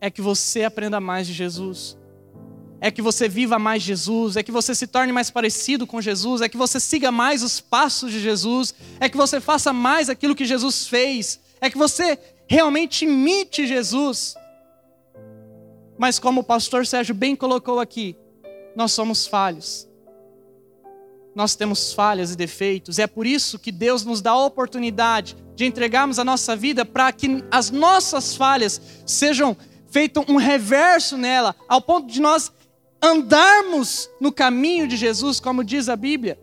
É 0.00 0.08
que 0.08 0.22
você 0.22 0.62
aprenda 0.62 1.00
mais 1.00 1.26
de 1.26 1.32
Jesus. 1.32 1.98
É 2.80 2.92
que 2.92 3.02
você 3.02 3.28
viva 3.28 3.58
mais 3.58 3.82
Jesus, 3.82 4.36
é 4.36 4.42
que 4.44 4.52
você 4.52 4.72
se 4.72 4.86
torne 4.86 5.12
mais 5.12 5.30
parecido 5.30 5.84
com 5.84 6.00
Jesus, 6.00 6.40
é 6.40 6.48
que 6.48 6.56
você 6.56 6.78
siga 6.78 7.10
mais 7.10 7.42
os 7.42 7.60
passos 7.60 8.12
de 8.12 8.20
Jesus, 8.20 8.72
é 9.00 9.08
que 9.08 9.16
você 9.16 9.40
faça 9.40 9.72
mais 9.72 10.08
aquilo 10.08 10.36
que 10.36 10.44
Jesus 10.44 10.86
fez, 10.86 11.40
é 11.60 11.68
que 11.68 11.76
você 11.76 12.16
realmente 12.46 13.04
imite 13.04 13.66
Jesus. 13.66 14.36
Mas 15.98 16.20
como 16.20 16.42
o 16.42 16.44
pastor 16.44 16.86
Sérgio 16.86 17.16
bem 17.16 17.34
colocou 17.34 17.80
aqui, 17.80 18.16
nós 18.76 18.92
somos 18.92 19.26
falhos 19.26 19.88
nós 21.36 21.54
temos 21.54 21.92
falhas 21.92 22.32
e 22.32 22.36
defeitos. 22.36 22.98
É 22.98 23.06
por 23.06 23.26
isso 23.26 23.58
que 23.58 23.70
Deus 23.70 24.06
nos 24.06 24.22
dá 24.22 24.30
a 24.30 24.46
oportunidade 24.46 25.36
de 25.54 25.66
entregarmos 25.66 26.18
a 26.18 26.24
nossa 26.24 26.56
vida 26.56 26.82
para 26.82 27.12
que 27.12 27.44
as 27.50 27.70
nossas 27.70 28.34
falhas 28.34 28.80
sejam 29.04 29.54
feito 29.90 30.24
um 30.28 30.36
reverso 30.36 31.18
nela, 31.18 31.54
ao 31.68 31.82
ponto 31.82 32.10
de 32.10 32.22
nós 32.22 32.50
andarmos 33.02 34.08
no 34.18 34.32
caminho 34.32 34.88
de 34.88 34.96
Jesus, 34.96 35.38
como 35.38 35.62
diz 35.62 35.90
a 35.90 35.94
Bíblia. 35.94 36.38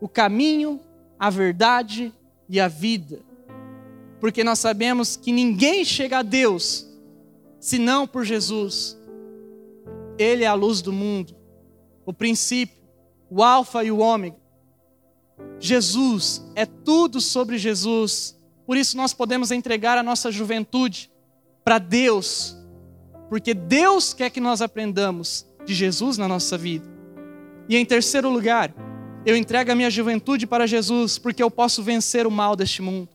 O 0.00 0.08
caminho, 0.08 0.80
a 1.18 1.28
verdade 1.28 2.14
e 2.48 2.60
a 2.60 2.68
vida. 2.68 3.18
Porque 4.20 4.44
nós 4.44 4.60
sabemos 4.60 5.16
que 5.16 5.32
ninguém 5.32 5.84
chega 5.84 6.18
a 6.18 6.22
Deus 6.22 6.86
senão 7.58 8.06
por 8.06 8.24
Jesus. 8.24 8.96
Ele 10.16 10.44
é 10.44 10.46
a 10.46 10.54
luz 10.54 10.80
do 10.80 10.92
mundo, 10.92 11.34
o 12.06 12.12
princípio 12.12 12.77
o 13.30 13.42
Alfa 13.42 13.84
e 13.84 13.90
o 13.90 13.98
Ômega. 13.98 14.36
Jesus, 15.60 16.44
é 16.54 16.66
tudo 16.66 17.20
sobre 17.20 17.58
Jesus. 17.58 18.38
Por 18.66 18.76
isso 18.76 18.96
nós 18.96 19.12
podemos 19.12 19.50
entregar 19.50 19.96
a 19.98 20.02
nossa 20.02 20.30
juventude 20.30 21.10
para 21.64 21.78
Deus, 21.78 22.56
porque 23.28 23.52
Deus 23.54 24.14
quer 24.14 24.30
que 24.30 24.40
nós 24.40 24.62
aprendamos 24.62 25.46
de 25.64 25.74
Jesus 25.74 26.16
na 26.16 26.26
nossa 26.26 26.56
vida. 26.56 26.88
E 27.68 27.76
em 27.76 27.84
terceiro 27.84 28.30
lugar, 28.30 28.74
eu 29.26 29.36
entrego 29.36 29.70
a 29.70 29.74
minha 29.74 29.90
juventude 29.90 30.46
para 30.46 30.66
Jesus, 30.66 31.18
porque 31.18 31.42
eu 31.42 31.50
posso 31.50 31.82
vencer 31.82 32.26
o 32.26 32.30
mal 32.30 32.56
deste 32.56 32.80
mundo. 32.80 33.08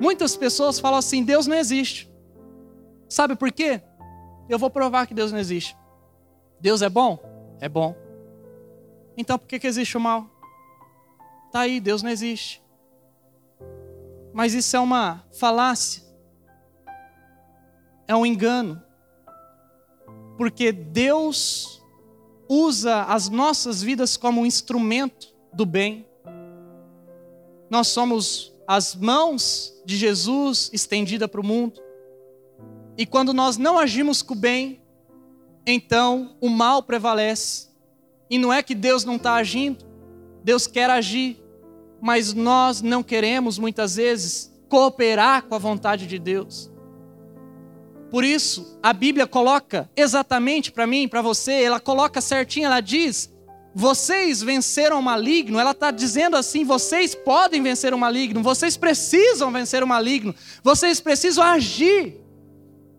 Muitas 0.00 0.36
pessoas 0.36 0.78
falam 0.78 0.98
assim: 0.98 1.22
Deus 1.22 1.46
não 1.46 1.56
existe. 1.56 2.10
Sabe 3.08 3.34
por 3.36 3.50
quê? 3.50 3.80
Eu 4.48 4.58
vou 4.58 4.70
provar 4.70 5.06
que 5.06 5.14
Deus 5.14 5.32
não 5.32 5.38
existe. 5.38 5.76
Deus 6.60 6.82
é 6.82 6.88
bom? 6.88 7.18
É 7.60 7.68
bom. 7.68 7.94
Então 9.16 9.38
por 9.38 9.46
que, 9.46 9.58
que 9.58 9.66
existe 9.66 9.96
o 9.96 10.00
mal? 10.00 10.28
Está 11.46 11.60
aí, 11.60 11.80
Deus 11.80 12.02
não 12.02 12.10
existe. 12.10 12.62
Mas 14.32 14.54
isso 14.54 14.76
é 14.76 14.80
uma 14.80 15.24
falácia. 15.38 16.02
É 18.06 18.14
um 18.14 18.24
engano. 18.24 18.80
Porque 20.36 20.72
Deus 20.72 21.82
usa 22.48 23.04
as 23.04 23.28
nossas 23.28 23.82
vidas 23.82 24.16
como 24.16 24.40
um 24.40 24.46
instrumento 24.46 25.34
do 25.52 25.64
bem. 25.64 26.06
Nós 27.68 27.88
somos 27.88 28.52
as 28.66 28.94
mãos 28.94 29.72
de 29.84 29.96
Jesus 29.96 30.70
estendida 30.72 31.28
para 31.28 31.40
o 31.40 31.46
mundo. 31.46 31.80
E 32.96 33.06
quando 33.06 33.32
nós 33.32 33.56
não 33.56 33.78
agimos 33.78 34.22
com 34.22 34.34
o 34.34 34.36
bem, 34.36 34.80
então 35.66 36.36
o 36.40 36.48
mal 36.48 36.82
prevalece. 36.82 37.69
E 38.30 38.38
não 38.38 38.52
é 38.52 38.62
que 38.62 38.74
Deus 38.74 39.04
não 39.04 39.16
está 39.16 39.34
agindo, 39.34 39.84
Deus 40.44 40.68
quer 40.68 40.88
agir, 40.88 41.36
mas 42.00 42.32
nós 42.32 42.80
não 42.80 43.02
queremos 43.02 43.58
muitas 43.58 43.96
vezes 43.96 44.54
cooperar 44.68 45.42
com 45.42 45.54
a 45.56 45.58
vontade 45.58 46.06
de 46.06 46.18
Deus. 46.18 46.70
Por 48.10 48.24
isso, 48.24 48.78
a 48.82 48.92
Bíblia 48.92 49.26
coloca 49.26 49.90
exatamente 49.96 50.72
para 50.72 50.86
mim, 50.86 51.08
para 51.08 51.22
você, 51.22 51.62
ela 51.62 51.80
coloca 51.80 52.20
certinho, 52.20 52.66
ela 52.66 52.80
diz: 52.80 53.32
vocês 53.74 54.42
venceram 54.42 54.98
o 54.98 55.02
maligno, 55.02 55.58
ela 55.58 55.70
está 55.72 55.90
dizendo 55.90 56.36
assim: 56.36 56.64
vocês 56.64 57.14
podem 57.14 57.62
vencer 57.62 57.92
o 57.94 57.98
maligno, 57.98 58.42
vocês 58.42 58.76
precisam 58.76 59.52
vencer 59.52 59.82
o 59.82 59.86
maligno, 59.86 60.34
vocês 60.62 61.00
precisam 61.00 61.44
agir 61.44 62.16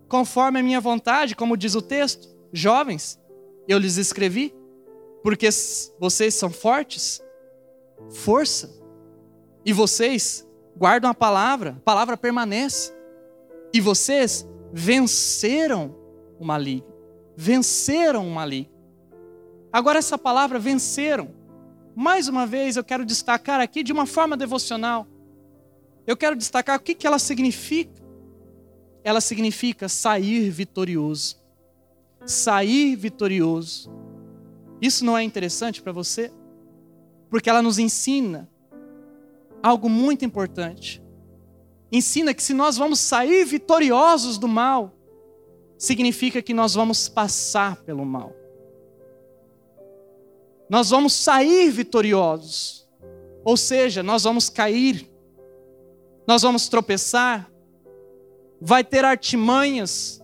conforme 0.08 0.60
a 0.60 0.64
minha 0.64 0.80
vontade, 0.80 1.36
como 1.36 1.58
diz 1.58 1.76
o 1.76 1.82
texto. 1.82 2.30
Jovens, 2.54 3.20
eu 3.68 3.78
lhes 3.78 3.98
escrevi 3.98 4.54
porque 5.24 5.50
vocês 6.00 6.34
são 6.34 6.50
fortes, 6.50 7.22
força, 8.10 8.82
e 9.66 9.72
vocês 9.72 10.48
guardam 10.76 11.10
a 11.10 11.14
palavra, 11.14 11.76
a 11.78 11.82
palavra 11.82 12.18
permanece. 12.18 12.92
E 13.74 13.80
vocês 13.80 14.48
venceram 14.74 15.96
o 16.40 16.46
maligno. 16.46 16.92
Venceram 17.36 18.28
o 18.28 18.32
maligno. 18.32 18.74
Agora, 19.72 20.00
essa 20.00 20.18
palavra 20.18 20.60
venceram, 20.60 21.34
mais 21.96 22.28
uma 22.28 22.46
vez 22.46 22.76
eu 22.76 22.84
quero 22.84 23.06
destacar 23.06 23.62
aqui 23.62 23.84
de 23.84 23.94
uma 23.94 24.06
forma 24.06 24.36
devocional. 24.36 25.08
Eu 26.06 26.18
quero 26.18 26.36
destacar 26.36 26.78
o 26.78 26.82
que, 26.82 26.96
que 26.96 27.06
ela 27.06 27.20
significa. 27.20 28.02
Ela 29.04 29.22
significa 29.22 29.88
sair 29.88 30.50
vitorioso. 30.50 31.38
Sair 32.26 32.96
vitorioso. 32.96 33.90
Isso 34.82 35.06
não 35.06 35.18
é 35.18 35.24
interessante 35.24 35.82
para 35.82 35.92
você? 35.92 36.32
Porque 37.30 37.50
ela 37.50 37.62
nos 37.62 37.78
ensina 37.78 38.50
algo 39.62 39.88
muito 39.88 40.26
importante. 40.26 41.02
Ensina 41.92 42.34
que 42.34 42.42
se 42.42 42.54
nós 42.54 42.78
vamos 42.78 43.00
sair 43.00 43.46
vitoriosos 43.46 44.38
do 44.38 44.48
mal, 44.48 44.94
significa 45.78 46.42
que 46.42 46.54
nós 46.54 46.74
vamos 46.74 47.08
passar 47.08 47.76
pelo 47.78 48.06
mal. 48.06 48.36
Nós 50.70 50.90
vamos 50.90 51.14
sair 51.14 51.70
vitoriosos. 51.70 52.88
Ou 53.44 53.58
seja, 53.58 54.02
nós 54.04 54.24
vamos 54.24 54.50
cair, 54.50 55.10
nós 56.28 56.44
vamos 56.44 56.70
tropeçar, 56.70 57.52
vai 58.60 58.84
ter 58.84 59.04
artimanhas, 59.04 60.24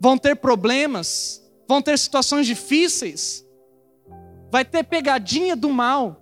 vão 0.00 0.18
ter 0.18 0.34
problemas, 0.36 1.39
vão 1.70 1.80
ter 1.80 1.96
situações 1.96 2.48
difíceis, 2.48 3.46
vai 4.50 4.64
ter 4.64 4.82
pegadinha 4.82 5.54
do 5.54 5.68
mal, 5.70 6.20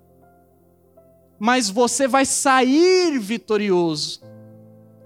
mas 1.39 1.71
você 1.71 2.07
vai 2.07 2.23
sair 2.23 3.17
vitorioso. 3.17 4.21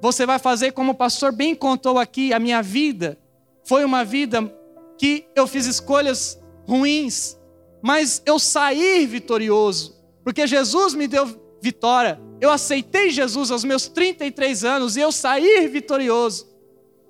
Você 0.02 0.26
vai 0.26 0.38
fazer 0.38 0.74
como 0.74 0.92
o 0.92 0.96
pastor 0.96 1.32
bem 1.32 1.56
contou 1.56 1.98
aqui, 1.98 2.34
a 2.34 2.40
minha 2.40 2.62
vida 2.62 3.18
foi 3.64 3.86
uma 3.86 4.04
vida 4.04 4.54
que 4.98 5.26
eu 5.34 5.48
fiz 5.48 5.66
escolhas 5.66 6.38
ruins, 6.68 7.40
mas 7.82 8.22
eu 8.26 8.38
saí 8.38 9.06
vitorioso, 9.06 9.98
porque 10.26 10.46
Jesus 10.46 10.94
me 10.94 11.08
deu 11.08 11.40
vitória. 11.62 12.20
Eu 12.42 12.52
aceitei 12.52 13.12
Jesus 13.12 13.50
aos 13.50 13.64
meus 13.64 13.88
33 13.88 14.66
anos 14.66 14.98
e 14.98 15.00
eu 15.00 15.14
saí 15.14 15.70
vitorioso. 15.70 16.54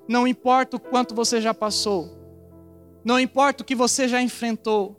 Não 0.08 0.28
importa 0.28 0.78
o 0.78 0.80
quanto 0.80 1.16
você 1.16 1.42
já 1.42 1.52
passou, 1.52 2.23
não 3.04 3.20
importa 3.20 3.64
o 3.64 3.66
que 3.66 3.76
você 3.76 4.08
já 4.08 4.22
enfrentou, 4.22 4.98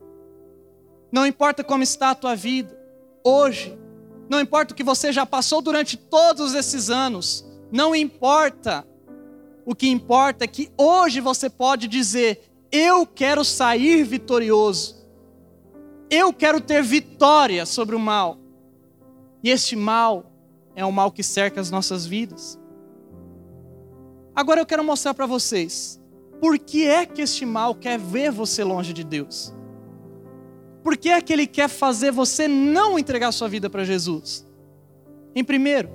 não 1.10 1.26
importa 1.26 1.62
como 1.62 1.82
está 1.82 2.10
a 2.10 2.14
tua 2.14 2.34
vida 2.34 2.76
hoje, 3.24 3.78
não 4.28 4.40
importa 4.40 4.72
o 4.72 4.76
que 4.76 4.84
você 4.84 5.12
já 5.12 5.24
passou 5.24 5.62
durante 5.62 5.96
todos 5.96 6.54
esses 6.54 6.90
anos, 6.90 7.44
não 7.70 7.94
importa. 7.94 8.86
O 9.66 9.74
que 9.74 9.88
importa 9.88 10.44
é 10.44 10.46
que 10.46 10.70
hoje 10.76 11.20
você 11.20 11.48
pode 11.48 11.88
dizer: 11.88 12.42
Eu 12.70 13.06
quero 13.06 13.44
sair 13.44 14.04
vitorioso. 14.04 15.04
Eu 16.10 16.32
quero 16.32 16.60
ter 16.60 16.82
vitória 16.82 17.64
sobre 17.64 17.96
o 17.96 17.98
mal. 17.98 18.38
E 19.42 19.50
este 19.50 19.74
mal 19.74 20.30
é 20.76 20.84
o 20.84 20.92
mal 20.92 21.10
que 21.10 21.22
cerca 21.22 21.60
as 21.60 21.70
nossas 21.70 22.06
vidas. 22.06 22.58
Agora 24.34 24.60
eu 24.60 24.66
quero 24.66 24.84
mostrar 24.84 25.14
para 25.14 25.26
vocês 25.26 26.00
por 26.44 26.58
que 26.58 26.86
é 26.86 27.06
que 27.06 27.22
este 27.22 27.46
mal 27.46 27.74
quer 27.74 27.98
ver 27.98 28.30
você 28.30 28.62
longe 28.62 28.92
de 28.92 29.02
Deus. 29.02 29.50
Por 30.82 30.94
que 30.94 31.08
é 31.08 31.18
que 31.18 31.32
ele 31.32 31.46
quer 31.46 31.68
fazer 31.68 32.12
você 32.12 32.46
não 32.46 32.98
entregar 32.98 33.32
sua 33.32 33.48
vida 33.48 33.70
para 33.70 33.82
Jesus? 33.82 34.46
Em 35.34 35.42
primeiro, 35.42 35.88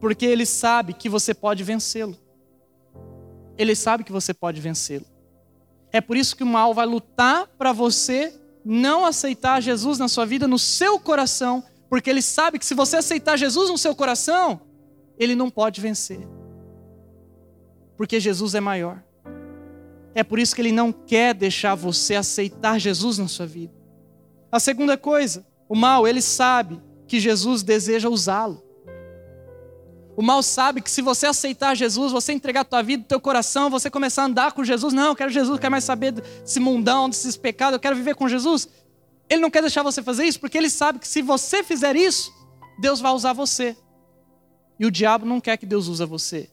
porque 0.00 0.26
ele 0.26 0.44
sabe 0.44 0.92
que 0.92 1.08
você 1.08 1.32
pode 1.32 1.62
vencê-lo. 1.62 2.16
Ele 3.56 3.76
sabe 3.76 4.02
que 4.02 4.10
você 4.10 4.34
pode 4.34 4.60
vencê-lo. 4.60 5.06
É 5.92 6.00
por 6.00 6.16
isso 6.16 6.34
que 6.34 6.42
o 6.42 6.46
mal 6.46 6.74
vai 6.74 6.84
lutar 6.84 7.46
para 7.56 7.72
você 7.72 8.34
não 8.64 9.06
aceitar 9.06 9.62
Jesus 9.62 10.00
na 10.00 10.08
sua 10.08 10.26
vida, 10.26 10.48
no 10.48 10.58
seu 10.58 10.98
coração, 10.98 11.62
porque 11.88 12.10
ele 12.10 12.22
sabe 12.22 12.58
que 12.58 12.66
se 12.66 12.74
você 12.74 12.96
aceitar 12.96 13.36
Jesus 13.36 13.70
no 13.70 13.78
seu 13.78 13.94
coração, 13.94 14.62
ele 15.16 15.36
não 15.36 15.48
pode 15.48 15.80
vencer. 15.80 16.26
Porque 17.96 18.18
Jesus 18.18 18.56
é 18.56 18.60
maior. 18.60 19.05
É 20.16 20.24
por 20.24 20.38
isso 20.38 20.54
que 20.54 20.62
ele 20.62 20.72
não 20.72 20.90
quer 20.90 21.34
deixar 21.34 21.74
você 21.74 22.14
aceitar 22.14 22.80
Jesus 22.80 23.18
na 23.18 23.28
sua 23.28 23.44
vida. 23.44 23.74
A 24.50 24.58
segunda 24.58 24.96
coisa, 24.96 25.46
o 25.68 25.76
mal, 25.76 26.08
ele 26.08 26.22
sabe 26.22 26.80
que 27.06 27.20
Jesus 27.20 27.62
deseja 27.62 28.08
usá-lo. 28.08 28.64
O 30.16 30.22
mal 30.22 30.42
sabe 30.42 30.80
que 30.80 30.90
se 30.90 31.02
você 31.02 31.26
aceitar 31.26 31.74
Jesus, 31.74 32.12
você 32.12 32.32
entregar 32.32 32.62
a 32.62 32.64
tua 32.64 32.82
vida, 32.82 33.04
teu 33.06 33.20
coração, 33.20 33.68
você 33.68 33.90
começar 33.90 34.22
a 34.22 34.24
andar 34.24 34.52
com 34.52 34.64
Jesus, 34.64 34.94
não, 34.94 35.08
eu 35.08 35.14
quero 35.14 35.30
Jesus, 35.30 35.50
eu 35.50 35.60
quero 35.60 35.70
mais 35.70 35.84
saber 35.84 36.12
desse 36.12 36.58
mundão, 36.58 37.10
desses 37.10 37.36
pecados, 37.36 37.74
eu 37.74 37.80
quero 37.80 37.94
viver 37.94 38.14
com 38.14 38.26
Jesus. 38.26 38.66
Ele 39.28 39.42
não 39.42 39.50
quer 39.50 39.60
deixar 39.60 39.82
você 39.82 40.02
fazer 40.02 40.24
isso, 40.24 40.40
porque 40.40 40.56
ele 40.56 40.70
sabe 40.70 40.98
que 40.98 41.06
se 41.06 41.20
você 41.20 41.62
fizer 41.62 41.94
isso, 41.94 42.32
Deus 42.80 43.00
vai 43.00 43.12
usar 43.12 43.34
você. 43.34 43.76
E 44.80 44.86
o 44.86 44.90
diabo 44.90 45.26
não 45.26 45.42
quer 45.42 45.58
que 45.58 45.66
Deus 45.66 45.88
use 45.88 46.06
você. 46.06 46.48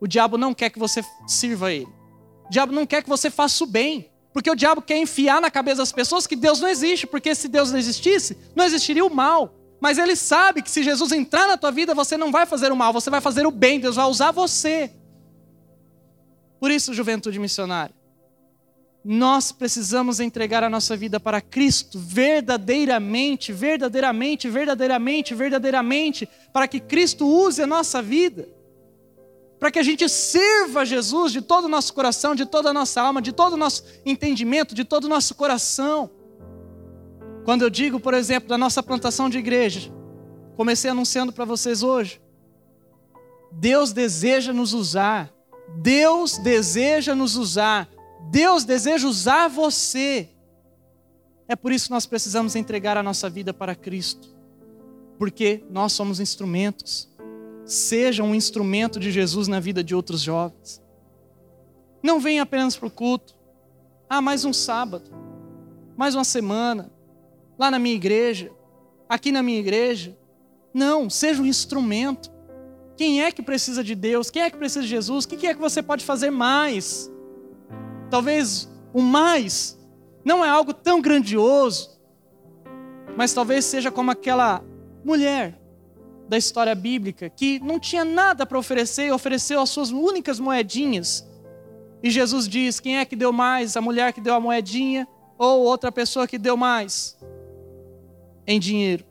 O 0.00 0.06
diabo 0.06 0.38
não 0.38 0.54
quer 0.54 0.70
que 0.70 0.78
você 0.78 1.04
sirva 1.26 1.66
a 1.66 1.72
ele. 1.72 1.95
O 2.46 2.50
diabo 2.50 2.72
não 2.72 2.86
quer 2.86 3.02
que 3.02 3.08
você 3.08 3.30
faça 3.30 3.62
o 3.64 3.66
bem. 3.66 4.10
Porque 4.32 4.50
o 4.50 4.54
diabo 4.54 4.82
quer 4.82 4.98
enfiar 4.98 5.40
na 5.40 5.50
cabeça 5.50 5.78
das 5.78 5.92
pessoas 5.92 6.26
que 6.26 6.36
Deus 6.36 6.60
não 6.60 6.68
existe, 6.68 7.06
porque 7.06 7.34
se 7.34 7.48
Deus 7.48 7.72
não 7.72 7.78
existisse, 7.78 8.36
não 8.54 8.66
existiria 8.66 9.02
o 9.02 9.08
mal. 9.08 9.54
Mas 9.80 9.96
ele 9.96 10.14
sabe 10.14 10.60
que 10.60 10.70
se 10.70 10.82
Jesus 10.82 11.10
entrar 11.12 11.46
na 11.46 11.56
tua 11.56 11.70
vida, 11.70 11.94
você 11.94 12.18
não 12.18 12.30
vai 12.30 12.44
fazer 12.44 12.70
o 12.70 12.76
mal, 12.76 12.92
você 12.92 13.08
vai 13.08 13.22
fazer 13.22 13.46
o 13.46 13.50
bem, 13.50 13.80
Deus 13.80 13.96
vai 13.96 14.04
usar 14.06 14.32
você. 14.32 14.90
Por 16.60 16.70
isso, 16.70 16.92
juventude 16.92 17.38
missionária, 17.38 17.94
nós 19.02 19.52
precisamos 19.52 20.20
entregar 20.20 20.62
a 20.62 20.68
nossa 20.68 20.96
vida 20.96 21.18
para 21.18 21.40
Cristo 21.40 21.98
verdadeiramente, 21.98 23.52
verdadeiramente, 23.52 24.50
verdadeiramente, 24.50 25.34
verdadeiramente, 25.34 26.28
para 26.52 26.68
que 26.68 26.80
Cristo 26.80 27.26
use 27.26 27.62
a 27.62 27.66
nossa 27.66 28.02
vida 28.02 28.48
para 29.58 29.70
que 29.70 29.78
a 29.78 29.82
gente 29.82 30.08
sirva 30.08 30.84
Jesus 30.84 31.32
de 31.32 31.40
todo 31.40 31.64
o 31.64 31.68
nosso 31.68 31.94
coração, 31.94 32.34
de 32.34 32.44
toda 32.44 32.70
a 32.70 32.72
nossa 32.72 33.00
alma, 33.00 33.22
de 33.22 33.32
todo 33.32 33.54
o 33.54 33.56
nosso 33.56 33.84
entendimento, 34.04 34.74
de 34.74 34.84
todo 34.84 35.04
o 35.04 35.08
nosso 35.08 35.34
coração. 35.34 36.10
Quando 37.44 37.62
eu 37.62 37.70
digo, 37.70 37.98
por 37.98 38.12
exemplo, 38.12 38.48
da 38.48 38.58
nossa 38.58 38.82
plantação 38.82 39.30
de 39.30 39.38
igreja, 39.38 39.90
comecei 40.56 40.90
anunciando 40.90 41.32
para 41.32 41.44
vocês 41.44 41.82
hoje, 41.82 42.20
Deus 43.50 43.92
deseja 43.92 44.52
nos 44.52 44.74
usar, 44.74 45.32
Deus 45.78 46.36
deseja 46.36 47.14
nos 47.14 47.36
usar, 47.36 47.88
Deus 48.30 48.64
deseja 48.64 49.08
usar 49.08 49.48
você. 49.48 50.28
É 51.48 51.56
por 51.56 51.72
isso 51.72 51.86
que 51.86 51.92
nós 51.92 52.04
precisamos 52.04 52.56
entregar 52.56 52.96
a 52.98 53.02
nossa 53.02 53.30
vida 53.30 53.54
para 53.54 53.74
Cristo, 53.74 54.28
porque 55.18 55.64
nós 55.70 55.92
somos 55.92 56.20
instrumentos 56.20 57.08
seja 57.66 58.22
um 58.22 58.34
instrumento 58.34 59.00
de 59.00 59.10
Jesus 59.10 59.48
na 59.48 59.58
vida 59.58 59.82
de 59.82 59.94
outros 59.94 60.22
jovens. 60.22 60.80
Não 62.02 62.20
venha 62.20 62.42
apenas 62.42 62.76
para 62.76 62.86
o 62.86 62.90
culto. 62.90 63.34
Ah, 64.08 64.22
mais 64.22 64.44
um 64.44 64.52
sábado, 64.52 65.10
mais 65.96 66.14
uma 66.14 66.22
semana, 66.22 66.92
lá 67.58 67.68
na 67.68 67.78
minha 67.78 67.96
igreja, 67.96 68.52
aqui 69.08 69.32
na 69.32 69.42
minha 69.42 69.58
igreja. 69.58 70.16
Não, 70.72 71.10
seja 71.10 71.42
um 71.42 71.46
instrumento. 71.46 72.30
Quem 72.96 73.24
é 73.24 73.32
que 73.32 73.42
precisa 73.42 73.82
de 73.82 73.96
Deus? 73.96 74.30
Quem 74.30 74.42
é 74.42 74.50
que 74.50 74.56
precisa 74.56 74.82
de 74.82 74.88
Jesus? 74.88 75.24
O 75.24 75.28
que 75.28 75.46
é 75.46 75.52
que 75.52 75.60
você 75.60 75.82
pode 75.82 76.04
fazer 76.04 76.30
mais? 76.30 77.10
Talvez 78.08 78.70
o 78.94 79.02
mais 79.02 79.76
não 80.24 80.44
é 80.44 80.48
algo 80.48 80.72
tão 80.72 81.00
grandioso, 81.00 81.98
mas 83.16 83.34
talvez 83.34 83.64
seja 83.64 83.90
como 83.90 84.12
aquela 84.12 84.64
mulher 85.04 85.60
da 86.28 86.36
história 86.36 86.74
bíblica 86.74 87.30
que 87.30 87.60
não 87.60 87.78
tinha 87.78 88.04
nada 88.04 88.44
para 88.44 88.58
oferecer 88.58 89.06
e 89.06 89.12
ofereceu 89.12 89.60
as 89.60 89.70
suas 89.70 89.90
únicas 89.90 90.40
moedinhas. 90.40 91.26
E 92.02 92.10
Jesus 92.10 92.48
diz: 92.48 92.80
quem 92.80 92.98
é 92.98 93.04
que 93.04 93.16
deu 93.16 93.32
mais? 93.32 93.76
A 93.76 93.80
mulher 93.80 94.12
que 94.12 94.20
deu 94.20 94.34
a 94.34 94.40
moedinha 94.40 95.06
ou 95.38 95.62
outra 95.62 95.92
pessoa 95.92 96.26
que 96.26 96.38
deu 96.38 96.56
mais 96.56 97.16
em 98.46 98.58
dinheiro? 98.58 99.04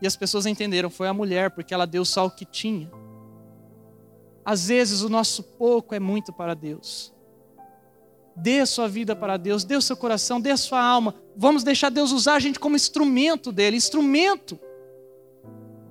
E 0.00 0.06
as 0.06 0.16
pessoas 0.16 0.46
entenderam, 0.46 0.88
foi 0.88 1.08
a 1.08 1.14
mulher, 1.14 1.50
porque 1.50 1.74
ela 1.74 1.86
deu 1.86 2.04
só 2.04 2.24
o 2.24 2.30
que 2.30 2.46
tinha. 2.46 2.90
Às 4.42 4.68
vezes 4.68 5.02
o 5.02 5.10
nosso 5.10 5.42
pouco 5.42 5.94
é 5.94 6.00
muito 6.00 6.32
para 6.32 6.54
Deus. 6.54 7.12
Dê 8.34 8.60
a 8.60 8.66
sua 8.66 8.88
vida 8.88 9.14
para 9.14 9.36
Deus, 9.36 9.64
dê 9.64 9.76
o 9.76 9.82
seu 9.82 9.96
coração, 9.96 10.40
dê 10.40 10.50
a 10.50 10.56
sua 10.56 10.82
alma. 10.82 11.14
Vamos 11.36 11.62
deixar 11.62 11.90
Deus 11.90 12.12
usar 12.12 12.34
a 12.34 12.40
gente 12.40 12.58
como 12.58 12.76
instrumento 12.76 13.52
dele, 13.52 13.76
instrumento 13.76 14.58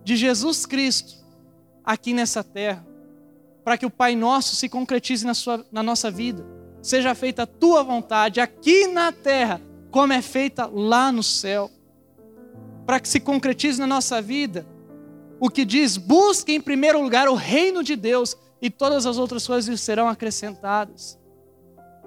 de 0.10 0.16
Jesus 0.16 0.66
Cristo 0.66 1.24
aqui 1.86 2.16
nessa 2.16 2.44
terra, 2.44 2.84
para 3.64 3.78
que 3.78 3.86
o 3.86 3.92
Pai 3.92 4.16
Nosso 4.16 4.56
se 4.56 4.68
concretize 4.68 5.24
na, 5.24 5.36
sua, 5.36 5.64
na 5.72 5.84
nossa 5.84 6.10
vida. 6.10 6.44
Seja 6.82 7.14
feita 7.14 7.44
a 7.44 7.46
tua 7.46 7.84
vontade 7.84 8.42
aqui 8.42 8.88
na 8.88 9.12
terra, 9.12 9.62
como 9.92 10.12
é 10.12 10.20
feita 10.20 10.66
lá 10.66 11.12
no 11.12 11.22
céu. 11.22 11.70
Para 12.88 13.00
que 13.00 13.08
se 13.08 13.20
concretize 13.20 13.80
na 13.80 13.86
nossa 13.86 14.20
vida 14.20 14.66
o 15.40 15.48
que 15.48 15.64
diz: 15.64 15.96
busque 15.96 16.54
em 16.54 16.62
primeiro 16.62 17.00
lugar 17.00 17.30
o 17.30 17.36
reino 17.36 17.84
de 17.84 17.96
Deus 17.96 18.36
e 18.60 18.68
todas 18.68 19.06
as 19.06 19.20
outras 19.20 19.46
coisas 19.46 19.80
serão 19.80 20.10
acrescentadas. 20.10 21.20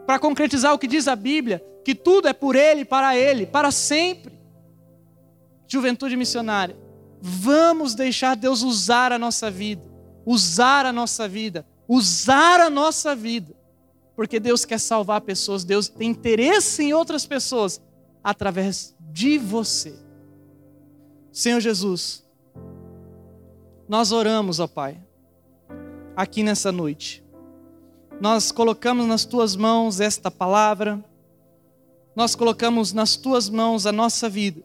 Para 0.05 0.19
concretizar 0.19 0.75
o 0.75 0.79
que 0.79 0.89
diz 0.89 1.07
a 1.07 1.15
Bíblia, 1.15 1.65
que 1.85 1.95
tudo 1.95 2.27
é 2.27 2.33
por 2.33 2.57
Ele, 2.57 2.85
para 2.85 3.17
Ele, 3.17 3.47
para 3.47 3.71
sempre. 3.71 4.33
Juventude 5.69 6.17
missionária, 6.17 6.82
vamos 7.25 7.95
deixar 7.95 8.35
Deus 8.35 8.63
usar 8.63 9.13
a 9.13 9.19
nossa 9.19 9.49
vida, 9.49 9.81
usar 10.27 10.85
a 10.85 10.93
nossa 10.93 11.29
vida, 11.29 11.65
usar 11.87 12.59
a 12.59 12.69
nossa 12.69 13.15
vida, 13.15 13.55
porque 14.17 14.41
Deus 14.41 14.65
quer 14.65 14.81
salvar 14.81 15.21
pessoas, 15.21 15.63
Deus 15.63 15.87
tem 15.87 16.11
interesse 16.11 16.83
em 16.83 16.93
outras 16.93 17.25
pessoas 17.25 17.81
através 18.25 18.97
de 18.99 19.39
você. 19.39 19.95
Senhor 21.31 21.61
Jesus, 21.61 22.25
nós 23.89 24.11
oramos, 24.11 24.59
ó 24.59 24.67
Pai, 24.67 25.01
aqui 26.17 26.43
nessa 26.43 26.73
noite. 26.73 27.23
Nós 28.21 28.51
colocamos 28.51 29.07
nas 29.07 29.25
tuas 29.25 29.55
mãos 29.55 30.01
esta 30.01 30.29
palavra, 30.29 31.03
nós 32.17 32.35
colocamos 32.35 32.93
nas 32.93 33.17
tuas 33.17 33.49
mãos 33.49 33.87
a 33.87 33.93
nossa 33.93 34.29
vida. 34.29 34.61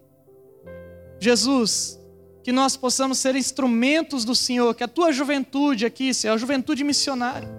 Jesus, 1.19 1.99
que 2.47 2.51
nós 2.53 2.77
possamos 2.77 3.17
ser 3.17 3.35
instrumentos 3.35 4.23
do 4.23 4.33
Senhor, 4.33 4.73
que 4.73 4.81
a 4.81 4.87
tua 4.87 5.11
juventude 5.11 5.85
aqui, 5.85 6.13
Senhor, 6.13 6.33
a 6.33 6.37
juventude 6.37 6.81
missionária, 6.81 7.49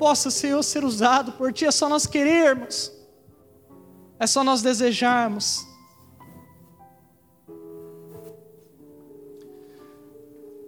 possa, 0.00 0.32
Senhor, 0.32 0.60
ser 0.64 0.82
usado 0.82 1.30
por 1.30 1.52
ti. 1.52 1.64
É 1.64 1.70
só 1.70 1.88
nós 1.88 2.08
querermos, 2.08 2.90
é 4.18 4.26
só 4.26 4.42
nós 4.42 4.62
desejarmos. 4.62 5.64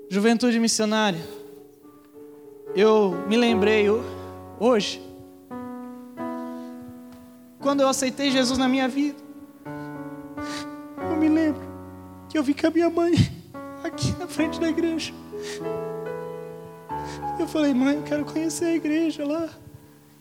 Juventude 0.09 0.61
missionária, 0.61 1.19
eu 2.77 3.11
me 3.27 3.37
lembrei 3.37 3.87
hoje, 4.61 5.03
quando 7.59 7.81
eu 7.81 7.89
aceitei 7.89 8.31
Jesus 8.31 8.57
na 8.57 8.69
minha 8.69 8.87
vida, 8.87 9.19
eu 11.11 11.17
me 11.17 11.29
lembro 11.29 11.67
que 12.29 12.39
eu 12.39 12.43
vi 12.45 12.55
com 12.55 12.69
a 12.69 12.71
minha 12.71 12.89
mãe 12.89 13.37
frente 14.29 14.61
da 14.61 14.69
igreja. 14.69 15.13
Eu 17.39 17.47
falei, 17.47 17.73
mãe, 17.73 17.97
eu 17.97 18.03
quero 18.03 18.25
conhecer 18.25 18.67
a 18.67 18.75
igreja 18.75 19.27
lá 19.27 19.49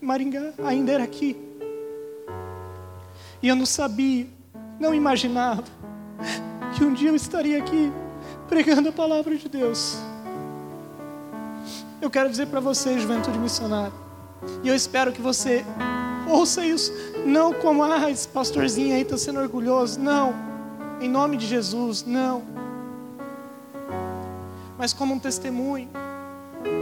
Maringá, 0.01 0.53
ainda 0.63 0.91
era 0.91 1.03
aqui. 1.03 1.35
E 3.41 3.47
eu 3.47 3.55
não 3.55 3.65
sabia, 3.65 4.27
não 4.79 4.93
imaginava 4.93 5.63
que 6.75 6.83
um 6.83 6.93
dia 6.93 7.09
eu 7.09 7.15
estaria 7.15 7.57
aqui 7.57 7.91
pregando 8.47 8.89
a 8.89 8.91
palavra 8.91 9.35
de 9.35 9.49
Deus. 9.49 9.97
Eu 11.99 12.09
quero 12.09 12.29
dizer 12.29 12.47
para 12.47 12.59
você, 12.59 12.99
juventude 12.99 13.39
missionária, 13.39 13.93
e 14.63 14.67
eu 14.67 14.75
espero 14.75 15.11
que 15.11 15.21
você 15.21 15.65
ouça 16.29 16.63
isso, 16.63 16.93
não 17.25 17.53
como, 17.53 17.83
ah, 17.83 18.09
esse 18.11 18.27
pastorzinho 18.27 18.93
aí 18.93 19.01
está 19.01 19.17
sendo 19.17 19.39
orgulhoso, 19.39 19.99
não, 19.99 20.33
em 21.01 21.09
nome 21.09 21.37
de 21.37 21.47
Jesus, 21.47 22.05
não, 22.05 22.43
mas 24.77 24.93
como 24.93 25.13
um 25.13 25.19
testemunho, 25.19 25.89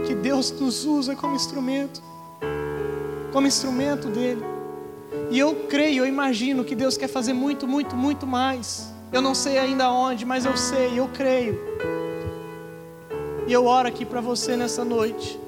que 0.06 0.14
Deus 0.14 0.50
nos 0.50 0.84
usa 0.84 1.16
como 1.16 1.34
instrumento, 1.34 2.02
como 3.32 3.46
instrumento 3.46 4.08
dele, 4.08 4.44
e 5.30 5.38
eu 5.38 5.66
creio, 5.68 6.04
eu 6.04 6.06
imagino 6.06 6.64
que 6.64 6.74
Deus 6.74 6.96
quer 6.96 7.08
fazer 7.08 7.32
muito, 7.32 7.66
muito, 7.66 7.96
muito 7.96 8.26
mais. 8.26 8.92
Eu 9.12 9.20
não 9.20 9.34
sei 9.34 9.58
ainda 9.58 9.90
onde, 9.90 10.24
mas 10.24 10.44
eu 10.44 10.56
sei, 10.56 10.98
eu 10.98 11.08
creio. 11.08 11.58
E 13.46 13.52
eu 13.52 13.64
oro 13.64 13.88
aqui 13.88 14.04
para 14.04 14.20
você 14.20 14.56
nessa 14.56 14.84
noite, 14.84 15.40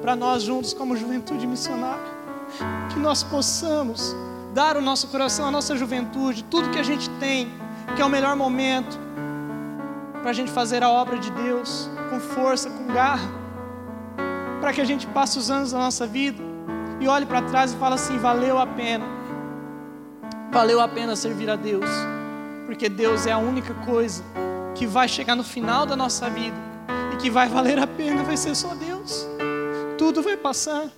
para 0.00 0.14
nós 0.14 0.42
juntos 0.42 0.72
como 0.72 0.96
juventude 0.96 1.46
missionária, 1.46 2.04
que 2.92 2.98
nós 2.98 3.22
possamos 3.22 4.14
dar 4.54 4.76
o 4.76 4.80
nosso 4.80 5.08
coração, 5.08 5.46
a 5.46 5.50
nossa 5.50 5.76
juventude, 5.76 6.44
tudo 6.44 6.70
que 6.70 6.78
a 6.78 6.82
gente 6.82 7.08
tem, 7.18 7.50
que 7.96 8.02
é 8.02 8.04
o 8.04 8.08
melhor 8.08 8.36
momento 8.36 8.98
para 10.20 10.30
a 10.30 10.34
gente 10.34 10.50
fazer 10.50 10.82
a 10.82 10.90
obra 10.90 11.18
de 11.18 11.30
Deus 11.30 11.90
com 12.10 12.20
força, 12.20 12.70
com 12.70 12.86
garra, 12.86 13.28
para 14.60 14.72
que 14.72 14.80
a 14.80 14.84
gente 14.84 15.06
passe 15.06 15.38
os 15.38 15.50
anos 15.50 15.72
da 15.72 15.78
nossa 15.78 16.06
vida 16.06 16.42
e 17.00 17.08
olhe 17.08 17.26
para 17.26 17.42
trás 17.42 17.72
e 17.72 17.76
fale 17.76 17.94
assim: 17.94 18.18
valeu 18.18 18.58
a 18.58 18.66
pena, 18.66 19.04
valeu 20.52 20.80
a 20.80 20.88
pena 20.88 21.14
servir 21.16 21.48
a 21.48 21.56
Deus 21.56 21.88
porque 22.68 22.90
Deus 22.90 23.26
é 23.26 23.32
a 23.32 23.38
única 23.38 23.72
coisa 23.72 24.22
que 24.74 24.86
vai 24.86 25.08
chegar 25.08 25.34
no 25.34 25.42
final 25.42 25.86
da 25.86 25.96
nossa 25.96 26.28
vida 26.28 26.54
e 27.14 27.16
que 27.16 27.30
vai 27.30 27.48
valer 27.48 27.78
a 27.78 27.86
pena, 27.86 28.22
vai 28.22 28.36
ser 28.36 28.54
só 28.54 28.74
Deus. 28.74 29.26
Tudo 29.96 30.20
vai 30.22 30.36
passar, 30.36 30.90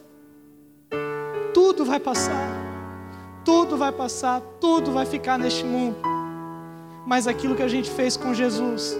tudo 1.55 1.85
vai 1.85 2.01
passar, 2.01 2.51
tudo 3.45 3.77
vai 3.77 3.93
passar, 3.93 4.41
tudo 4.61 4.91
vai 4.91 5.07
ficar 5.07 5.39
neste 5.39 5.65
mundo, 5.65 5.97
mas 7.07 7.29
aquilo 7.29 7.55
que 7.55 7.63
a 7.63 7.69
gente 7.69 7.89
fez 7.89 8.17
com 8.17 8.35
Jesus 8.35 8.99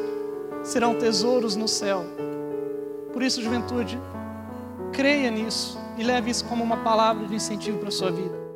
serão 0.63 0.95
tesouros 0.95 1.57
no 1.57 1.69
céu. 1.69 2.05
Por 3.13 3.23
isso, 3.23 3.43
juventude, 3.43 3.99
creia 4.93 5.31
nisso 5.31 5.79
e 5.97 6.03
leve 6.03 6.31
isso 6.31 6.45
como 6.45 6.63
uma 6.63 6.79
palavra 6.79 7.27
de 7.27 7.35
incentivo 7.35 7.79
para 7.79 7.89
a 7.89 7.93
sua 7.93 8.11
vida. 8.11 8.50